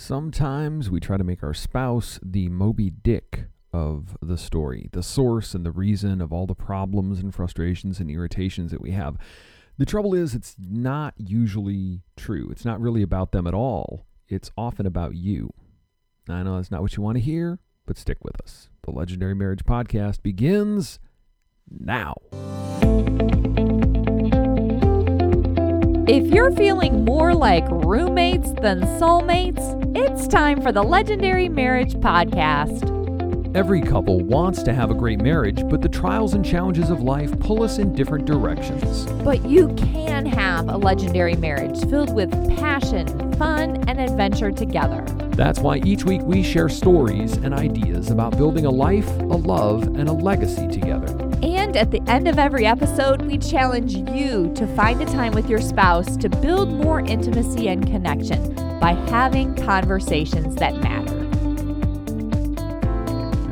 Sometimes 0.00 0.90
we 0.90 0.98
try 0.98 1.18
to 1.18 1.24
make 1.24 1.42
our 1.42 1.52
spouse 1.52 2.18
the 2.22 2.48
Moby 2.48 2.88
Dick 2.88 3.44
of 3.70 4.16
the 4.22 4.38
story, 4.38 4.88
the 4.92 5.02
source 5.02 5.54
and 5.54 5.64
the 5.64 5.70
reason 5.70 6.22
of 6.22 6.32
all 6.32 6.46
the 6.46 6.54
problems 6.54 7.20
and 7.20 7.34
frustrations 7.34 8.00
and 8.00 8.10
irritations 8.10 8.70
that 8.70 8.80
we 8.80 8.92
have. 8.92 9.18
The 9.76 9.84
trouble 9.84 10.14
is, 10.14 10.34
it's 10.34 10.56
not 10.58 11.12
usually 11.18 12.00
true. 12.16 12.48
It's 12.50 12.64
not 12.64 12.80
really 12.80 13.02
about 13.02 13.32
them 13.32 13.46
at 13.46 13.52
all. 13.52 14.06
It's 14.26 14.50
often 14.56 14.86
about 14.86 15.16
you. 15.16 15.52
I 16.30 16.44
know 16.44 16.56
that's 16.56 16.70
not 16.70 16.80
what 16.80 16.96
you 16.96 17.02
want 17.02 17.18
to 17.18 17.22
hear, 17.22 17.58
but 17.84 17.98
stick 17.98 18.24
with 18.24 18.40
us. 18.40 18.70
The 18.84 18.92
Legendary 18.92 19.34
Marriage 19.34 19.64
Podcast 19.66 20.22
begins 20.22 20.98
now. 21.68 22.14
If 26.10 26.26
you're 26.34 26.50
feeling 26.50 27.04
more 27.04 27.36
like 27.36 27.64
roommates 27.70 28.50
than 28.50 28.80
soulmates, 28.98 29.62
it's 29.96 30.26
time 30.26 30.60
for 30.60 30.72
the 30.72 30.82
Legendary 30.82 31.48
Marriage 31.48 31.94
Podcast. 31.94 32.84
Every 33.56 33.80
couple 33.80 34.18
wants 34.18 34.64
to 34.64 34.72
have 34.72 34.90
a 34.90 34.94
great 34.94 35.20
marriage, 35.20 35.62
but 35.68 35.82
the 35.82 35.88
trials 35.88 36.34
and 36.34 36.44
challenges 36.44 36.90
of 36.90 37.00
life 37.00 37.38
pull 37.38 37.62
us 37.62 37.78
in 37.78 37.94
different 37.94 38.24
directions. 38.24 39.06
But 39.22 39.44
you 39.44 39.68
can 39.76 40.26
have 40.26 40.68
a 40.68 40.76
legendary 40.76 41.36
marriage 41.36 41.78
filled 41.88 42.12
with 42.12 42.32
passion, 42.58 43.06
fun, 43.34 43.76
and 43.88 44.00
adventure 44.00 44.50
together. 44.50 45.04
That's 45.36 45.60
why 45.60 45.76
each 45.76 46.04
week 46.04 46.22
we 46.22 46.42
share 46.42 46.68
stories 46.68 47.36
and 47.36 47.54
ideas 47.54 48.10
about 48.10 48.36
building 48.36 48.66
a 48.66 48.70
life, 48.70 49.08
a 49.20 49.36
love, 49.36 49.84
and 49.84 50.08
a 50.08 50.12
legacy 50.12 50.66
together. 50.66 51.29
And 51.70 51.76
at 51.76 51.92
the 51.92 52.02
end 52.10 52.26
of 52.26 52.36
every 52.36 52.66
episode, 52.66 53.22
we 53.22 53.38
challenge 53.38 53.94
you 53.94 54.52
to 54.56 54.66
find 54.74 55.00
a 55.00 55.04
time 55.04 55.32
with 55.32 55.48
your 55.48 55.60
spouse 55.60 56.16
to 56.16 56.28
build 56.28 56.72
more 56.72 56.98
intimacy 56.98 57.68
and 57.68 57.86
connection 57.86 58.56
by 58.80 58.94
having 59.08 59.54
conversations 59.54 60.56
that 60.56 60.74
matter. 60.78 61.14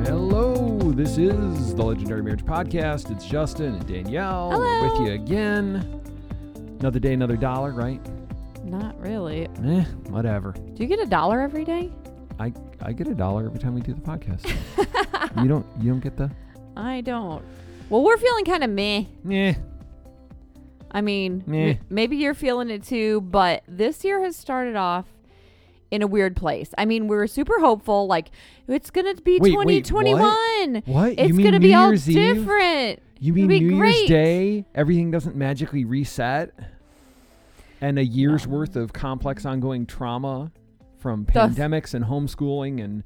Hello, 0.02 0.78
this 0.90 1.16
is 1.16 1.76
the 1.76 1.84
Legendary 1.84 2.24
Marriage 2.24 2.44
Podcast. 2.44 3.12
It's 3.12 3.24
Justin 3.24 3.74
and 3.74 3.86
Danielle. 3.86 4.48
We're 4.48 4.66
Hello. 4.66 4.98
with 4.98 5.06
you 5.06 5.14
again. 5.14 6.02
Another 6.80 6.98
day, 6.98 7.12
another 7.12 7.36
dollar, 7.36 7.70
right? 7.70 8.00
Not 8.64 9.00
really. 9.00 9.46
Eh, 9.64 9.84
whatever. 10.08 10.50
Do 10.50 10.82
you 10.82 10.88
get 10.88 10.98
a 10.98 11.06
dollar 11.06 11.40
every 11.40 11.64
day? 11.64 11.92
I 12.40 12.52
I 12.82 12.90
get 12.94 13.06
a 13.06 13.14
dollar 13.14 13.46
every 13.46 13.60
time 13.60 13.74
we 13.74 13.80
do 13.80 13.94
the 13.94 14.00
podcast. 14.00 14.44
you 15.40 15.46
don't 15.46 15.64
you 15.80 15.92
don't 15.92 16.00
get 16.00 16.16
the 16.16 16.28
I 16.76 17.00
don't. 17.00 17.44
Well, 17.90 18.02
we're 18.04 18.18
feeling 18.18 18.44
kind 18.44 18.64
of 18.64 18.70
meh. 18.70 19.04
yeah. 19.24 19.54
I 20.90 21.00
mean, 21.02 21.44
Meh. 21.46 21.56
m- 21.70 21.78
maybe 21.90 22.16
you're 22.16 22.32
feeling 22.34 22.70
it 22.70 22.82
too, 22.82 23.20
but 23.20 23.62
this 23.68 24.04
year 24.04 24.22
has 24.22 24.36
started 24.36 24.74
off 24.74 25.04
in 25.90 26.00
a 26.02 26.06
weird 26.06 26.34
place. 26.34 26.70
I 26.78 26.86
mean, 26.86 27.08
we 27.08 27.16
were 27.16 27.26
super 27.26 27.60
hopeful, 27.60 28.06
like 28.06 28.30
it's 28.66 28.90
gonna 28.90 29.14
be 29.14 29.38
Wait, 29.38 29.54
wait, 29.56 29.84
2021. 29.84 30.82
What? 30.86 31.12
It's 31.18 31.32
mean 31.32 31.44
gonna 31.44 31.58
New 31.58 31.68
be 31.68 31.74
all 31.74 31.88
Year's 31.88 32.08
Eve? 32.08 32.14
different. 32.36 33.02
You 33.20 33.32
It'll 33.34 33.48
mean 33.48 33.48
be 33.48 33.60
New 33.60 33.78
great. 33.78 33.96
Year's 33.96 34.08
Day? 34.08 34.64
Everything 34.74 35.10
doesn't 35.10 35.36
magically 35.36 35.84
reset, 35.84 36.54
and 37.82 37.98
a 37.98 38.04
year's 38.04 38.46
worth 38.46 38.74
of 38.76 38.92
complex 38.94 39.44
ongoing 39.44 39.84
trauma 39.86 40.52
from 40.98 41.24
Does- 41.24 41.54
pandemics 41.54 41.92
and 41.94 42.04
homeschooling 42.06 42.82
and 42.82 43.04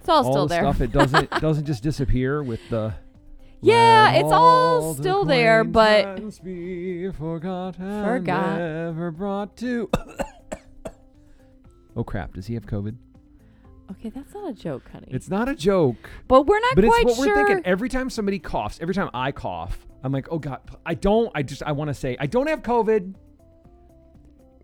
It's 0.00 0.08
all, 0.08 0.24
all 0.26 0.32
still 0.32 0.46
the 0.48 0.54
there. 0.54 0.62
stuff. 0.62 0.80
It 0.80 0.90
doesn't 0.92 1.24
it 1.24 1.30
doesn't 1.40 1.66
just 1.66 1.82
disappear 1.84 2.42
with 2.42 2.60
the. 2.68 2.94
Yeah, 3.62 4.12
it's 4.14 4.32
all 4.32 4.94
still 4.94 5.24
there, 5.24 5.64
but- 5.64 6.20
forgotten, 7.16 8.04
Forgot. 8.04 8.58
never 8.58 9.10
brought 9.12 9.56
to. 9.58 9.88
oh 11.96 12.04
crap! 12.04 12.34
Does 12.34 12.46
he 12.46 12.54
have 12.54 12.66
COVID? 12.66 12.96
okay, 13.92 14.10
that's 14.10 14.34
not 14.34 14.48
a 14.48 14.52
joke, 14.52 14.88
honey. 14.90 15.08
It's 15.10 15.28
not 15.28 15.48
a 15.48 15.54
joke. 15.54 16.10
but 16.26 16.46
we're 16.46 16.60
not 16.60 16.74
but 16.74 16.84
quite 16.84 17.06
it's 17.06 17.18
what 17.18 17.26
sure. 17.26 17.36
we're 17.36 17.46
thinking. 17.46 17.66
Every 17.66 17.88
time 17.88 18.10
somebody 18.10 18.38
coughs, 18.38 18.78
every 18.80 18.94
time 18.94 19.10
I 19.14 19.32
cough, 19.32 19.86
I'm 20.02 20.12
like, 20.12 20.28
oh 20.30 20.38
god, 20.38 20.60
I 20.84 20.94
don't. 20.94 21.30
I 21.34 21.42
just 21.42 21.62
I 21.62 21.72
want 21.72 21.88
to 21.88 21.94
say 21.94 22.16
I 22.18 22.26
don't 22.26 22.48
have 22.48 22.62
COVID. 22.62 23.14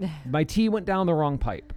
My 0.27 0.45
tea 0.45 0.69
went 0.69 0.87
down 0.87 1.07
the 1.07 1.15
wrong 1.15 1.39
pipe. 1.39 1.73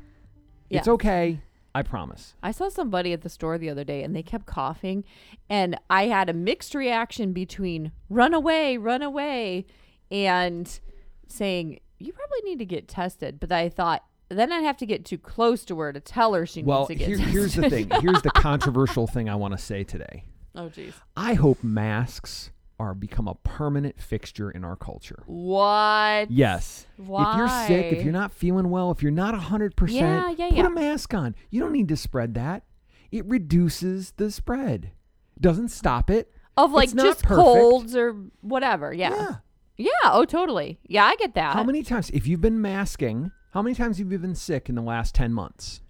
It's 0.69 0.87
okay. 0.87 1.41
I 1.73 1.83
promise. 1.83 2.33
I 2.43 2.51
saw 2.51 2.69
somebody 2.69 3.13
at 3.13 3.21
the 3.21 3.29
store 3.29 3.57
the 3.57 3.69
other 3.69 3.83
day 3.83 4.03
and 4.03 4.15
they 4.15 4.23
kept 4.23 4.45
coughing 4.45 5.03
and 5.49 5.77
I 5.89 6.07
had 6.07 6.29
a 6.29 6.33
mixed 6.33 6.75
reaction 6.75 7.31
between 7.33 7.91
run 8.09 8.33
away, 8.33 8.77
run 8.77 9.01
away 9.01 9.65
and 10.09 10.79
saying 11.27 11.79
you 11.99 12.11
probably 12.13 12.41
need 12.49 12.59
to 12.59 12.65
get 12.65 12.87
tested, 12.87 13.39
but 13.39 13.51
I 13.51 13.69
thought 13.69 14.03
then 14.29 14.51
I'd 14.51 14.63
have 14.63 14.77
to 14.77 14.85
get 14.85 15.03
too 15.05 15.17
close 15.17 15.65
to 15.65 15.77
her 15.79 15.91
to 15.93 15.99
tell 15.99 16.33
her 16.33 16.45
she 16.45 16.63
Well, 16.63 16.79
needs 16.79 16.87
to 16.89 16.95
get 16.95 17.07
here, 17.07 17.17
tested. 17.17 17.33
here's 17.33 17.55
the 17.55 17.69
thing. 17.69 17.89
Here's 18.01 18.21
the 18.21 18.31
controversial 18.35 19.05
thing 19.07 19.29
I 19.29 19.35
want 19.35 19.53
to 19.53 19.57
say 19.57 19.83
today. 19.83 20.23
oh 20.55 20.69
jeez. 20.69 20.93
I 21.15 21.33
hope 21.35 21.63
masks 21.63 22.51
are 22.81 22.93
become 22.95 23.27
a 23.27 23.35
permanent 23.35 23.99
fixture 24.01 24.49
in 24.51 24.63
our 24.63 24.75
culture. 24.75 25.23
What? 25.27 26.31
Yes. 26.31 26.87
Why? 26.97 27.31
If 27.31 27.37
you're 27.37 27.67
sick, 27.67 27.93
if 27.93 28.03
you're 28.03 28.13
not 28.13 28.31
feeling 28.31 28.69
well, 28.69 28.91
if 28.91 29.01
you're 29.03 29.11
not 29.11 29.33
100%, 29.35 29.89
Yeah, 29.91 30.29
yeah, 30.37 30.49
put 30.49 30.57
yeah. 30.57 30.65
a 30.67 30.69
mask 30.69 31.13
on. 31.13 31.35
You 31.49 31.61
don't 31.61 31.71
need 31.73 31.87
to 31.89 31.95
spread 31.97 32.33
that. 32.35 32.63
It 33.11 33.25
reduces 33.25 34.11
the 34.17 34.31
spread. 34.31 34.91
Doesn't 35.39 35.69
stop 35.69 36.09
it. 36.09 36.31
of 36.57 36.71
like 36.71 36.93
just 36.93 37.23
perfect. 37.23 37.35
colds 37.35 37.95
or 37.95 38.13
whatever. 38.41 38.93
Yeah. 38.93 39.09
Yeah. 39.15 39.35
Yeah, 39.77 40.11
oh 40.11 40.25
totally. 40.25 40.79
Yeah, 40.87 41.05
I 41.05 41.15
get 41.15 41.33
that. 41.35 41.53
How 41.53 41.63
many 41.63 41.81
times, 41.83 42.09
if 42.11 42.27
you've 42.27 42.41
been 42.41 42.61
masking, 42.61 43.31
how 43.53 43.61
many 43.61 43.73
times 43.75 43.97
have 43.97 44.11
you 44.11 44.19
been 44.19 44.35
sick 44.35 44.69
in 44.69 44.75
the 44.75 44.81
last 44.81 45.15
10 45.15 45.33
months? 45.33 45.81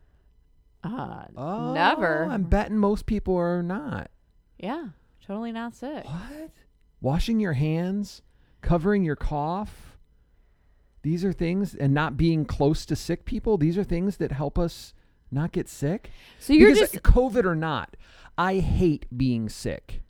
Uh, 0.83 1.25
Oh, 1.35 1.73
never. 1.73 2.25
I'm 2.25 2.43
betting 2.43 2.77
most 2.77 3.05
people 3.05 3.35
are 3.35 3.61
not. 3.61 4.09
yeah, 4.57 4.87
totally 5.25 5.51
not 5.51 5.75
sick. 5.75 6.05
What? 6.05 6.51
Washing 7.01 7.39
your 7.39 7.53
hands, 7.53 8.21
covering 8.61 9.03
your 9.03 9.15
cough. 9.15 9.97
These 11.03 11.25
are 11.25 11.33
things, 11.33 11.73
and 11.73 11.93
not 11.93 12.15
being 12.15 12.45
close 12.45 12.85
to 12.85 12.95
sick 12.95 13.25
people, 13.25 13.57
these 13.57 13.77
are 13.77 13.83
things 13.83 14.17
that 14.17 14.31
help 14.31 14.59
us 14.59 14.93
not 15.31 15.51
get 15.51 15.67
sick. 15.67 16.11
So 16.37 16.53
you're 16.53 16.69
because 16.69 16.89
uh, 16.89 16.91
just 16.93 17.03
COVID 17.03 17.45
or 17.45 17.55
not, 17.55 17.97
I 18.37 18.59
hate 18.59 19.05
being 19.15 19.49
sick. 19.49 20.03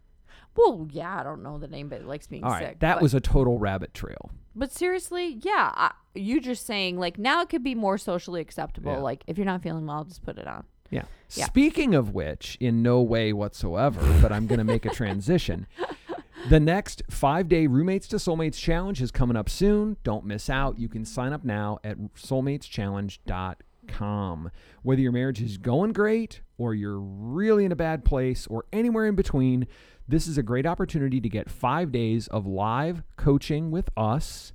Well, 0.55 0.87
yeah, 0.91 1.19
I 1.19 1.23
don't 1.23 1.43
know 1.43 1.57
that 1.59 1.71
anybody 1.71 2.03
likes 2.03 2.27
being 2.27 2.43
All 2.43 2.51
right, 2.51 2.69
sick. 2.69 2.79
that 2.79 2.95
but, 2.95 3.03
was 3.03 3.13
a 3.13 3.21
total 3.21 3.57
rabbit 3.57 3.93
trail. 3.93 4.31
But 4.53 4.73
seriously, 4.73 5.39
yeah, 5.41 5.71
I, 5.73 5.91
you 6.13 6.41
just 6.41 6.65
saying 6.65 6.99
like 6.99 7.17
now 7.17 7.41
it 7.41 7.49
could 7.49 7.63
be 7.63 7.73
more 7.73 7.97
socially 7.97 8.41
acceptable. 8.41 8.93
Yeah. 8.93 8.99
Like 8.99 9.23
if 9.27 9.37
you're 9.37 9.45
not 9.45 9.63
feeling 9.63 9.85
well, 9.85 10.03
just 10.03 10.23
put 10.23 10.37
it 10.37 10.47
on. 10.47 10.65
Yeah. 10.89 11.03
Yeah. 11.35 11.45
Speaking 11.45 11.95
of 11.95 12.13
which, 12.13 12.57
in 12.59 12.83
no 12.83 13.01
way 13.01 13.31
whatsoever, 13.31 14.01
but 14.21 14.33
I'm 14.33 14.47
going 14.47 14.57
to 14.57 14.65
make 14.65 14.85
a 14.85 14.89
transition. 14.89 15.67
The 16.49 16.59
next 16.59 17.03
five 17.09 17.47
day 17.47 17.67
Roommates 17.67 18.07
to 18.09 18.17
Soulmates 18.17 18.57
Challenge 18.57 19.01
is 19.01 19.11
coming 19.11 19.37
up 19.37 19.49
soon. 19.49 19.95
Don't 20.03 20.25
miss 20.25 20.49
out. 20.49 20.77
You 20.79 20.89
can 20.89 21.05
sign 21.05 21.31
up 21.33 21.45
now 21.45 21.77
at 21.83 21.97
soulmateschallenge.com. 22.15 24.51
Whether 24.83 25.01
your 25.01 25.11
marriage 25.11 25.41
is 25.41 25.57
going 25.57 25.93
great 25.93 26.41
or 26.57 26.73
you're 26.73 26.99
really 26.99 27.63
in 27.63 27.71
a 27.71 27.75
bad 27.75 28.03
place 28.03 28.47
or 28.47 28.65
anywhere 28.73 29.05
in 29.05 29.15
between, 29.15 29.67
this 30.07 30.27
is 30.27 30.37
a 30.37 30.43
great 30.43 30.65
opportunity 30.65 31.21
to 31.21 31.29
get 31.29 31.49
five 31.49 31.91
days 31.91 32.27
of 32.27 32.45
live 32.45 33.03
coaching 33.17 33.71
with 33.71 33.89
us 33.95 34.53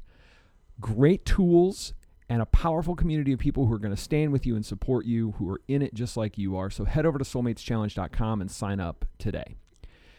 great 0.80 1.24
tools 1.24 1.94
and 2.28 2.42
a 2.42 2.46
powerful 2.46 2.94
community 2.94 3.32
of 3.32 3.38
people 3.38 3.66
who 3.66 3.72
are 3.72 3.78
going 3.78 3.94
to 3.94 4.00
stand 4.00 4.32
with 4.32 4.44
you 4.44 4.56
and 4.56 4.66
support 4.66 5.06
you, 5.06 5.32
who 5.38 5.48
are 5.48 5.60
in 5.68 5.80
it 5.80 5.94
just 5.94 6.16
like 6.16 6.36
you 6.36 6.56
are. 6.56 6.70
So 6.70 6.84
head 6.84 7.06
over 7.06 7.18
to 7.18 7.24
soulmateschallenge.com 7.24 8.40
and 8.40 8.50
sign 8.50 8.80
up 8.80 9.04
today. 9.18 9.56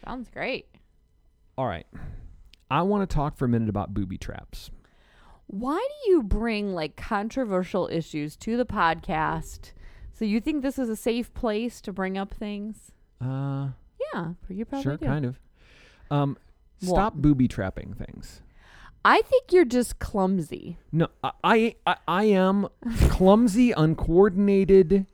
Sounds 0.05 0.29
great. 0.29 0.67
All 1.57 1.67
right. 1.67 1.87
I 2.69 2.81
want 2.83 3.09
to 3.09 3.13
talk 3.13 3.37
for 3.37 3.45
a 3.45 3.49
minute 3.49 3.69
about 3.69 3.93
booby 3.93 4.17
traps. 4.17 4.69
Why 5.47 5.77
do 6.03 6.11
you 6.11 6.23
bring 6.23 6.73
like 6.73 6.95
controversial 6.97 7.87
issues 7.91 8.35
to 8.37 8.57
the 8.57 8.65
podcast? 8.65 9.71
So 10.13 10.25
you 10.25 10.41
think 10.41 10.61
this 10.61 10.77
is 10.77 10.89
a 10.89 10.95
safe 10.95 11.33
place 11.33 11.79
to 11.81 11.93
bring 11.93 12.17
up 12.17 12.33
things? 12.33 12.91
Uh, 13.21 13.69
Yeah, 14.13 14.33
you 14.49 14.65
probably 14.65 14.83
sure, 14.83 14.97
do. 14.97 15.05
kind 15.05 15.25
of. 15.25 15.39
Um, 16.11 16.37
stop 16.81 17.15
booby 17.15 17.47
trapping 17.47 17.93
things. 17.93 18.41
I 19.05 19.21
think 19.21 19.53
you're 19.53 19.63
just 19.65 19.99
clumsy. 19.99 20.77
No, 20.91 21.07
I, 21.43 21.75
I, 21.85 21.95
I 22.07 22.23
am 22.25 22.67
clumsy, 23.07 23.71
uncoordinated, 23.71 25.05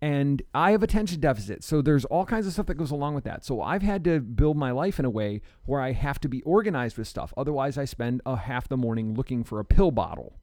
and 0.00 0.42
I 0.54 0.70
have 0.70 0.82
attention 0.82 1.20
deficit. 1.20 1.64
So 1.64 1.82
there's 1.82 2.04
all 2.04 2.24
kinds 2.24 2.46
of 2.46 2.52
stuff 2.52 2.66
that 2.66 2.76
goes 2.76 2.90
along 2.90 3.14
with 3.14 3.24
that. 3.24 3.44
So 3.44 3.60
I've 3.60 3.82
had 3.82 4.04
to 4.04 4.20
build 4.20 4.56
my 4.56 4.70
life 4.70 4.98
in 4.98 5.04
a 5.04 5.10
way 5.10 5.40
where 5.64 5.80
I 5.80 5.92
have 5.92 6.20
to 6.20 6.28
be 6.28 6.40
organized 6.42 6.96
with 6.96 7.08
stuff. 7.08 7.34
Otherwise, 7.36 7.76
I 7.76 7.84
spend 7.84 8.20
a 8.24 8.36
half 8.36 8.68
the 8.68 8.76
morning 8.76 9.14
looking 9.14 9.42
for 9.42 9.58
a 9.58 9.64
pill 9.64 9.90
bottle. 9.90 10.36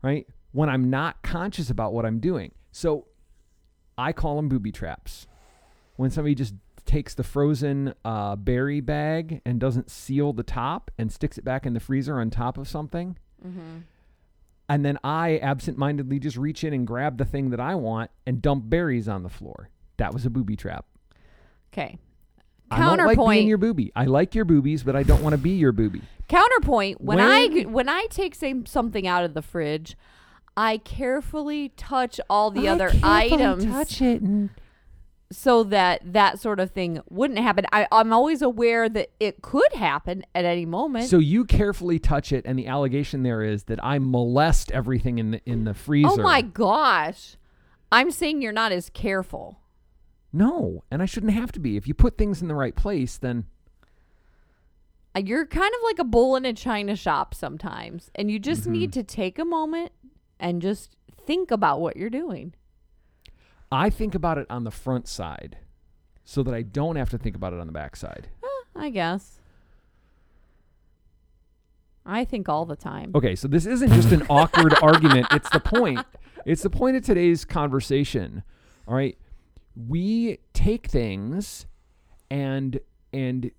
Right? 0.00 0.26
When 0.52 0.68
I'm 0.68 0.90
not 0.90 1.22
conscious 1.22 1.70
about 1.70 1.92
what 1.92 2.06
I'm 2.06 2.20
doing. 2.20 2.52
So 2.70 3.06
I 3.98 4.12
call 4.12 4.36
them 4.36 4.48
booby 4.48 4.70
traps. 4.70 5.26
When 5.96 6.10
somebody 6.10 6.34
just 6.34 6.54
takes 6.84 7.14
the 7.14 7.22
frozen 7.22 7.94
uh, 8.04 8.36
berry 8.36 8.80
bag 8.80 9.40
and 9.44 9.58
doesn't 9.58 9.90
seal 9.90 10.32
the 10.32 10.42
top 10.42 10.90
and 10.98 11.12
sticks 11.12 11.38
it 11.38 11.44
back 11.44 11.66
in 11.66 11.74
the 11.74 11.80
freezer 11.80 12.20
on 12.20 12.30
top 12.30 12.58
of 12.58 12.68
something. 12.68 13.18
Mm-hmm. 13.44 13.78
And 14.68 14.84
then 14.84 14.98
I 15.04 15.38
absentmindedly 15.42 16.18
just 16.20 16.36
reach 16.36 16.64
in 16.64 16.72
and 16.72 16.86
grab 16.86 17.18
the 17.18 17.24
thing 17.24 17.50
that 17.50 17.60
I 17.60 17.74
want 17.74 18.10
and 18.26 18.40
dump 18.40 18.68
berries 18.68 19.08
on 19.08 19.22
the 19.22 19.28
floor. 19.28 19.68
That 19.98 20.12
was 20.14 20.24
a 20.26 20.30
booby 20.30 20.56
trap. 20.56 20.86
Okay. 21.72 21.98
I 22.70 22.78
don't 22.78 22.98
like 23.04 23.16
being 23.16 23.16
Counterpoint. 23.16 23.46
your 23.48 23.58
booby. 23.58 23.92
I 23.94 24.06
like 24.06 24.34
your 24.34 24.44
boobies, 24.46 24.82
but 24.82 24.96
I 24.96 25.02
don't 25.02 25.22
want 25.22 25.34
to 25.34 25.38
be 25.38 25.50
your 25.50 25.72
booby. 25.72 26.00
Counterpoint. 26.28 27.00
When, 27.02 27.20
I 27.20 27.40
When- 27.46 27.52
g- 27.52 27.66
when 27.66 27.88
I 27.88 28.06
take 28.08 28.34
something 28.66 29.06
out 29.06 29.24
of 29.24 29.34
the 29.34 29.42
fridge, 29.42 29.96
I 30.56 30.78
carefully 30.78 31.70
touch 31.76 32.18
all 32.30 32.50
the 32.50 32.68
other 32.68 32.90
items 33.02 33.64
Touch 33.66 34.00
it 34.02 34.22
and 34.22 34.50
so 35.32 35.64
that 35.64 36.00
that 36.12 36.38
sort 36.38 36.60
of 36.60 36.70
thing 36.70 37.00
wouldn't 37.10 37.38
happen. 37.40 37.66
I, 37.72 37.86
I'm 37.90 38.12
always 38.12 38.42
aware 38.42 38.88
that 38.88 39.10
it 39.18 39.42
could 39.42 39.72
happen 39.72 40.24
at 40.34 40.44
any 40.44 40.64
moment. 40.66 41.08
So 41.08 41.18
you 41.18 41.44
carefully 41.44 41.98
touch 41.98 42.32
it, 42.32 42.44
and 42.46 42.58
the 42.58 42.66
allegation 42.68 43.22
there 43.22 43.42
is 43.42 43.64
that 43.64 43.82
I 43.84 43.98
molest 43.98 44.70
everything 44.72 45.18
in 45.18 45.32
the 45.32 45.40
in 45.44 45.64
the 45.64 45.74
freezer. 45.74 46.08
oh 46.10 46.16
my 46.22 46.42
gosh. 46.42 47.36
I'm 47.90 48.10
saying 48.10 48.40
you're 48.40 48.52
not 48.52 48.72
as 48.72 48.88
careful. 48.88 49.58
No, 50.32 50.82
and 50.90 51.02
I 51.02 51.06
shouldn't 51.06 51.32
have 51.34 51.52
to 51.52 51.60
be. 51.60 51.76
If 51.76 51.86
you 51.86 51.92
put 51.92 52.16
things 52.16 52.40
in 52.40 52.48
the 52.48 52.54
right 52.54 52.74
place, 52.74 53.18
then 53.18 53.44
Uh, 55.14 55.20
You're 55.20 55.44
kind 55.44 55.72
of 55.74 55.80
like 55.84 55.98
a 55.98 56.04
bull 56.04 56.36
in 56.36 56.46
a 56.46 56.54
china 56.54 56.96
shop 56.96 57.34
sometimes, 57.34 58.10
and 58.14 58.30
you 58.30 58.38
just 58.38 58.62
Mm-hmm. 58.62 58.72
need 58.72 58.92
to 58.94 59.02
take 59.02 59.38
a 59.38 59.44
moment 59.44 59.92
and 60.40 60.62
just 60.62 60.96
think 61.26 61.50
about 61.50 61.80
what 61.82 61.96
you're 61.98 62.08
doing. 62.10 62.54
I 63.72 63.90
think 63.90 64.14
about 64.14 64.38
it 64.38 64.46
on 64.50 64.64
the 64.64 64.70
front 64.70 65.08
side, 65.08 65.58
so 66.24 66.42
that 66.42 66.54
I 66.54 66.62
don't 66.62 66.96
have 66.96 67.10
to 67.10 67.18
think 67.18 67.34
about 67.36 67.52
it 67.52 67.58
on 67.60 67.66
the 67.66 67.72
back 67.72 67.96
side. 67.96 68.28
Eh, 68.44 68.46
I 68.80 68.90
guess. 68.90 69.38
I 72.04 72.24
think 72.24 72.48
all 72.48 72.66
the 72.66 72.76
time. 72.76 73.12
Okay, 73.14 73.36
so 73.36 73.46
this 73.48 73.64
isn't 73.66 73.92
just 73.92 74.10
an 74.12 74.24
awkward 74.28 74.74
argument. 74.82 75.26
It's 75.30 75.48
the 75.50 75.60
point. 75.60 76.04
It's 76.44 76.62
the 76.62 76.70
point 76.70 76.96
of 76.96 77.04
today's 77.04 77.44
conversation. 77.44 78.42
All 78.88 78.94
right. 78.94 79.16
We 79.88 80.38
take 80.52 80.88
things 80.88 81.66
and 82.30 82.80
and 83.12 83.52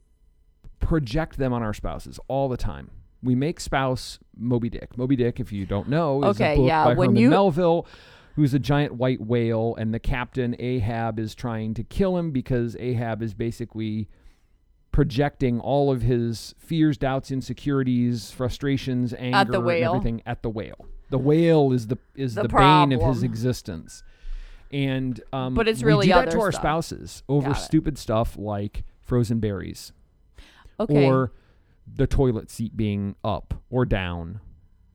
project 0.80 1.38
them 1.38 1.54
on 1.54 1.64
our 1.64 1.74
spouses 1.74 2.20
all 2.28 2.50
the 2.50 2.58
time. 2.58 2.92
We 3.24 3.36
make 3.36 3.62
spouse 3.62 4.20
Moby 4.38 4.70
Dick. 4.70 4.98
Moby 4.98 5.16
Dick, 5.16 5.40
if 5.40 5.54
you 5.54 5.66
don't 5.66 5.88
know, 5.88 6.22
is 6.26 6.36
Okay, 6.36 6.54
a 6.54 6.56
book 6.58 6.68
yeah, 6.68 6.84
by 6.84 6.94
when 6.96 7.10
Herman 7.12 7.22
you- 7.22 7.30
Melville, 7.30 7.88
who's 8.36 8.54
a 8.54 8.60
giant 8.60 8.94
white 8.94 9.22
whale, 9.22 9.76
and 9.78 9.94
the 9.94 10.00
captain 10.00 10.56
Ahab 10.60 11.20
is 11.20 11.36
trying 11.36 11.74
to 11.76 11.84
kill 11.84 12.18
him 12.18 12.32
because 12.32 12.76
Ahab 12.80 13.22
is 13.22 13.34
basically 13.34 14.08
projecting 14.92 15.60
all 15.60 15.92
of 15.92 16.02
his 16.04 16.54
fears, 16.58 16.98
doubts, 16.98 17.32
insecurities, 17.32 18.32
frustrations, 18.32 19.14
anger, 19.18 19.38
and 19.56 19.66
everything 19.96 20.22
at 20.26 20.44
the 20.44 20.50
whale. 20.50 20.86
The 21.10 21.18
whale 21.18 21.72
is 21.72 21.88
the 21.88 21.98
is 22.16 22.36
The 22.36 22.44
the, 22.44 22.50
bane 22.50 22.92
of 22.92 23.02
his 23.02 23.24
existence. 23.24 24.04
And 24.72 25.22
um, 25.32 25.54
But 25.54 25.68
it's 25.68 25.84
we 25.84 25.88
really 25.88 26.08
do 26.08 26.14
that 26.14 26.32
to 26.32 26.40
our 26.42 26.52
stuff. 26.52 26.62
spouses 26.62 27.24
over 27.30 27.54
stupid 27.54 27.98
stuff 28.00 28.36
like 28.38 28.84
frozen 29.02 29.40
berries 29.40 29.92
Okay. 30.80 31.06
or 31.06 31.32
the 31.86 32.08
toilet 32.08 32.50
seat 32.50 32.76
being 32.76 33.16
up 33.24 33.54
or 33.70 33.86
down 33.86 34.40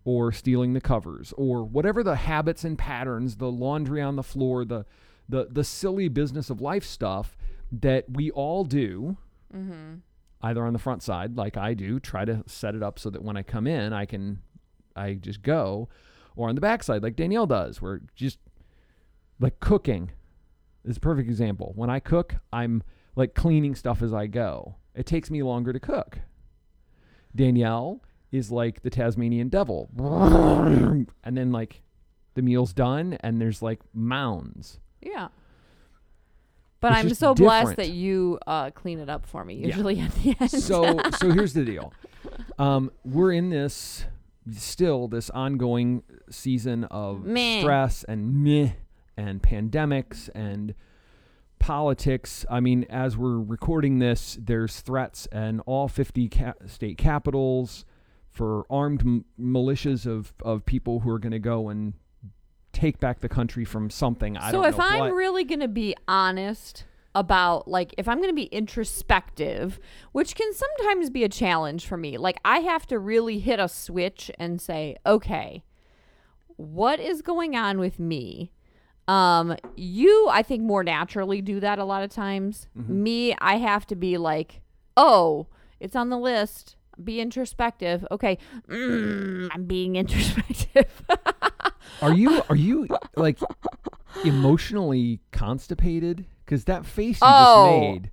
or 0.08 0.32
stealing 0.32 0.72
the 0.72 0.80
covers 0.80 1.34
or 1.36 1.62
whatever 1.62 2.02
the 2.02 2.16
habits 2.16 2.64
and 2.64 2.78
patterns 2.78 3.36
the 3.36 3.50
laundry 3.50 4.00
on 4.00 4.16
the 4.16 4.22
floor 4.22 4.64
the 4.64 4.86
the 5.28 5.46
the 5.50 5.62
silly 5.62 6.08
business 6.08 6.48
of 6.48 6.62
life 6.62 6.82
stuff 6.82 7.36
that 7.70 8.06
we 8.08 8.30
all 8.30 8.64
do 8.64 9.18
mm-hmm. 9.54 9.96
either 10.40 10.64
on 10.64 10.72
the 10.72 10.78
front 10.78 11.02
side 11.02 11.36
like 11.36 11.58
I 11.58 11.74
do 11.74 12.00
try 12.00 12.24
to 12.24 12.42
set 12.46 12.74
it 12.74 12.82
up 12.82 12.98
so 12.98 13.10
that 13.10 13.22
when 13.22 13.36
I 13.36 13.42
come 13.42 13.66
in 13.66 13.92
I 13.92 14.06
can 14.06 14.40
I 14.96 15.12
just 15.12 15.42
go 15.42 15.90
or 16.36 16.48
on 16.48 16.54
the 16.54 16.62
back 16.62 16.82
side 16.82 17.02
like 17.02 17.14
Danielle 17.14 17.46
does 17.46 17.82
where 17.82 18.00
just 18.16 18.38
like 19.38 19.60
cooking 19.60 20.10
is 20.86 20.96
a 20.96 21.00
perfect 21.00 21.28
example. 21.28 21.74
When 21.76 21.90
I 21.90 22.00
cook 22.00 22.36
I'm 22.50 22.82
like 23.14 23.34
cleaning 23.34 23.74
stuff 23.74 24.00
as 24.00 24.14
I 24.14 24.26
go. 24.26 24.76
It 24.94 25.04
takes 25.04 25.30
me 25.30 25.42
longer 25.42 25.74
to 25.74 25.78
cook. 25.78 26.20
Danielle 27.36 28.00
is 28.32 28.50
like 28.50 28.82
the 28.82 28.90
Tasmanian 28.90 29.48
devil 29.48 29.88
and 31.24 31.36
then 31.36 31.50
like 31.52 31.82
the 32.34 32.42
meal's 32.42 32.72
done 32.72 33.16
and 33.20 33.40
there's 33.40 33.62
like 33.62 33.80
mounds 33.94 34.80
Yeah. 35.00 35.28
But 36.80 36.92
It's 36.92 37.00
I'm 37.00 37.08
just 37.08 37.20
so 37.20 37.34
blessed 37.34 37.70
different. 37.70 37.76
that 37.88 37.94
you 37.94 38.38
uh, 38.46 38.70
clean 38.70 39.00
it 39.00 39.08
up 39.10 39.26
for 39.26 39.44
me. 39.44 39.54
Usually 39.54 39.98
at 40.00 40.14
the 40.14 40.36
end. 40.38 40.50
so 40.50 41.00
so 41.18 41.30
here's 41.32 41.52
the 41.54 41.64
deal 41.64 41.92
um 42.58 42.90
we're 43.04 43.32
in 43.32 43.50
this 43.50 44.04
still 44.52 45.08
this 45.08 45.30
ongoing 45.30 46.02
season 46.30 46.84
of 46.84 47.24
Meh. 47.24 47.60
stress 47.60 48.04
and 48.04 48.42
meh 48.44 48.70
and 49.16 49.42
pandemics 49.42 50.28
and 50.34 50.74
politics 51.58 52.46
i 52.48 52.60
mean 52.60 52.84
as 52.88 53.16
we're 53.16 53.38
recording 53.38 53.98
this 53.98 54.38
there's 54.40 54.80
threats 54.80 55.26
in 55.32 55.60
all 55.60 55.88
50 55.88 56.28
ca- 56.28 56.54
state 56.66 56.96
capitals 56.98 57.84
for 58.38 58.64
armed 58.70 59.00
m- 59.02 59.24
militias 59.38 60.06
of 60.06 60.32
of 60.42 60.64
people 60.64 61.00
who 61.00 61.10
are 61.10 61.18
going 61.18 61.32
to 61.32 61.38
go 61.38 61.68
and 61.68 61.92
take 62.72 63.00
back 63.00 63.20
the 63.20 63.28
country 63.28 63.64
from 63.64 63.90
something 63.90 64.36
i 64.36 64.52
so 64.52 64.64
if 64.64 64.78
I'm 64.78 65.00
what. 65.00 65.14
really 65.14 65.42
going 65.42 65.60
to 65.60 65.68
be 65.68 65.96
honest 66.06 66.84
about 67.14 67.66
like 67.66 67.92
if 67.98 68.08
I'm 68.08 68.18
going 68.18 68.28
to 68.28 68.34
be 68.34 68.44
introspective, 68.44 69.80
which 70.12 70.36
can 70.36 70.52
sometimes 70.54 71.10
be 71.10 71.24
a 71.24 71.28
challenge 71.28 71.84
for 71.84 71.96
me. 71.96 72.16
Like 72.16 72.38
I 72.44 72.58
have 72.58 72.86
to 72.86 72.98
really 72.98 73.40
hit 73.40 73.58
a 73.58 73.68
switch 73.68 74.30
and 74.38 74.60
say, 74.60 74.96
"Okay, 75.04 75.64
what 76.56 77.00
is 77.00 77.20
going 77.22 77.56
on 77.56 77.78
with 77.78 77.98
me?" 77.98 78.52
Um 79.08 79.56
you 79.74 80.28
I 80.30 80.42
think 80.42 80.62
more 80.62 80.84
naturally 80.84 81.42
do 81.42 81.58
that 81.60 81.80
a 81.80 81.84
lot 81.84 82.04
of 82.04 82.10
times. 82.10 82.68
Mm-hmm. 82.78 83.02
Me, 83.02 83.34
I 83.40 83.56
have 83.56 83.84
to 83.88 83.96
be 83.96 84.16
like, 84.16 84.60
"Oh, 84.96 85.48
it's 85.80 85.96
on 85.96 86.10
the 86.10 86.18
list." 86.18 86.76
Be 87.02 87.20
introspective. 87.20 88.06
Okay, 88.10 88.38
mm, 88.68 89.48
I'm 89.52 89.64
being 89.64 89.96
introspective. 90.02 90.86
Are 92.02 92.12
you 92.12 92.42
are 92.48 92.56
you 92.56 92.86
like 93.16 93.38
emotionally 94.24 95.20
constipated? 95.32 96.26
Because 96.44 96.64
that 96.64 96.86
face 96.86 97.16
you 97.20 97.26
Oh, 97.30 97.64
just 97.64 97.80
made, 97.80 98.04
the 98.04 98.10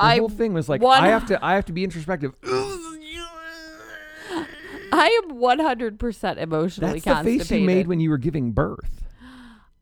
I 0.00 0.18
whole 0.18 0.28
thing 0.28 0.52
was 0.52 0.68
like 0.68 0.82
one- 0.82 1.02
I 1.02 1.08
have 1.08 1.26
to 1.26 1.44
I 1.44 1.54
have 1.54 1.64
to 1.66 1.72
be 1.72 1.84
introspective. 1.84 2.32
I 4.90 5.20
am 5.24 5.36
100% 5.36 6.38
emotionally 6.38 7.00
constipated. 7.00 7.02
That's 7.02 7.04
the 7.04 7.24
face 7.38 7.50
you 7.50 7.66
made 7.66 7.86
when 7.86 8.00
you 8.00 8.08
were 8.10 8.18
giving 8.18 8.52
birth. 8.52 9.02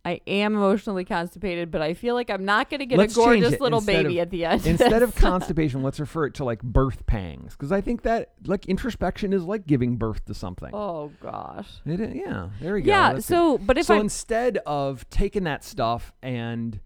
I 0.06 0.20
am 0.28 0.54
emotionally 0.54 1.04
constipated, 1.04 1.72
but 1.72 1.82
I 1.82 1.94
feel 1.94 2.14
like 2.14 2.30
I'm 2.30 2.44
not 2.44 2.70
going 2.70 2.78
to 2.78 2.86
get 2.86 2.96
Let's 2.96 3.14
a 3.14 3.16
gorgeous 3.16 3.58
little 3.58 3.80
Instead 3.80 4.04
baby 4.04 4.20
of- 4.20 4.26
at 4.26 4.30
the 4.30 4.44
end. 4.44 4.64
Instead 4.64 5.02
of 5.02 5.14
constipation, 5.16 5.82
let's 5.82 5.98
refer 5.98 6.26
it 6.26 6.34
to 6.34 6.44
like 6.44 6.62
birth 6.62 7.04
pangs, 7.06 7.54
because 7.54 7.72
I 7.72 7.80
think 7.80 8.02
that 8.02 8.34
like 8.44 8.66
introspection 8.66 9.32
is 9.32 9.42
like 9.42 9.66
giving 9.66 9.96
birth 9.96 10.24
to 10.26 10.34
something. 10.34 10.70
oh 10.72 11.10
gosh. 11.20 11.68
It 11.84 12.14
yeah, 12.14 12.50
there 12.60 12.74
we 12.74 12.82
go. 12.82 12.88
Yeah. 12.88 13.14
That's 13.14 13.26
good. 13.26 13.34
So, 13.34 13.58
but 13.58 13.78
if 13.78 13.86
so 13.86 13.94
I'm 13.94 14.02
instead 14.02 14.58
of 14.64 15.10
taking 15.10 15.42
that 15.42 15.64
stuff 15.64 16.12
and 16.22 16.78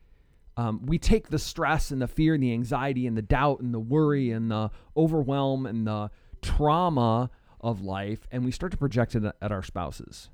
um, 0.56 0.86
we 0.86 0.98
take 0.98 1.28
the 1.28 1.38
stress 1.38 1.90
and 1.90 2.00
the 2.00 2.08
fear 2.08 2.32
and 2.32 2.42
the 2.42 2.54
anxiety 2.54 3.06
and 3.06 3.18
the 3.18 3.22
doubt 3.22 3.60
and 3.60 3.74
the 3.74 3.80
worry 3.80 4.30
and 4.30 4.50
the 4.50 4.70
overwhelm 4.96 5.66
and 5.66 5.86
the 5.86 6.10
trauma 6.40 7.28
of 7.60 7.82
life 7.82 8.26
and 8.30 8.46
we 8.46 8.50
start 8.50 8.72
to 8.72 8.78
project 8.78 9.14
it 9.14 9.24
at 9.42 9.52
our 9.52 9.62
spouses. 9.62 10.30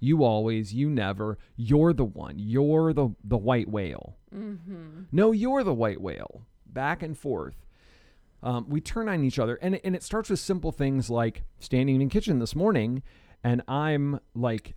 You 0.00 0.24
always, 0.24 0.72
you 0.72 0.88
never, 0.90 1.38
you're 1.56 1.92
the 1.92 2.04
one. 2.04 2.34
You're 2.38 2.92
the 2.92 3.10
the 3.22 3.36
white 3.36 3.68
whale. 3.68 4.16
Mhm. 4.34 5.06
No, 5.12 5.32
you're 5.32 5.62
the 5.62 5.74
white 5.74 6.00
whale. 6.00 6.42
Back 6.66 7.02
and 7.02 7.16
forth. 7.16 7.66
Um, 8.42 8.66
we 8.70 8.80
turn 8.80 9.08
on 9.08 9.22
each 9.22 9.38
other, 9.38 9.56
and 9.56 9.78
and 9.84 9.94
it 9.94 10.02
starts 10.02 10.30
with 10.30 10.38
simple 10.40 10.72
things 10.72 11.10
like 11.10 11.42
standing 11.58 11.96
in 12.00 12.08
the 12.08 12.12
kitchen 12.12 12.38
this 12.38 12.56
morning, 12.56 13.02
and 13.44 13.62
I'm 13.68 14.20
like 14.34 14.74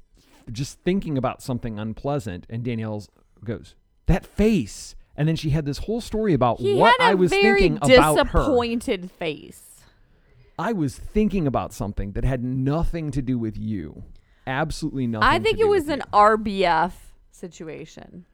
just 0.51 0.79
thinking 0.81 1.17
about 1.17 1.41
something 1.41 1.79
unpleasant, 1.79 2.45
and 2.49 2.63
Danielle's 2.63 3.07
goes 3.45 3.75
that 4.07 4.25
face, 4.25 4.95
and 5.15 5.29
then 5.29 5.37
she 5.37 5.51
had 5.51 5.63
this 5.65 5.77
whole 5.79 6.01
story 6.01 6.33
about 6.33 6.59
he 6.59 6.75
what 6.75 6.99
I 6.99 7.13
was 7.13 7.31
thinking 7.31 7.77
about 7.81 8.17
her. 8.29 8.39
disappointed 8.39 9.09
face. 9.09 9.69
I 10.59 10.73
was 10.73 10.97
thinking 10.97 11.47
about 11.47 11.71
something 11.71 12.11
that 12.11 12.25
had 12.25 12.43
nothing 12.43 13.11
to 13.11 13.21
do 13.21 13.39
with 13.39 13.57
you. 13.57 14.03
Absolutely 14.45 15.07
nothing. 15.07 15.27
I 15.27 15.39
think 15.39 15.59
it 15.59 15.67
was 15.67 15.87
an. 15.87 16.03
RBF 16.11 16.91
situation. 17.31 18.25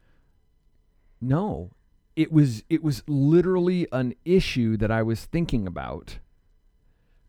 No. 1.20 1.70
It 2.16 2.32
was 2.32 2.64
it 2.68 2.82
was 2.82 3.02
literally 3.06 3.86
an 3.92 4.14
issue 4.24 4.76
that 4.76 4.90
I 4.90 5.02
was 5.02 5.24
thinking 5.24 5.66
about. 5.66 6.18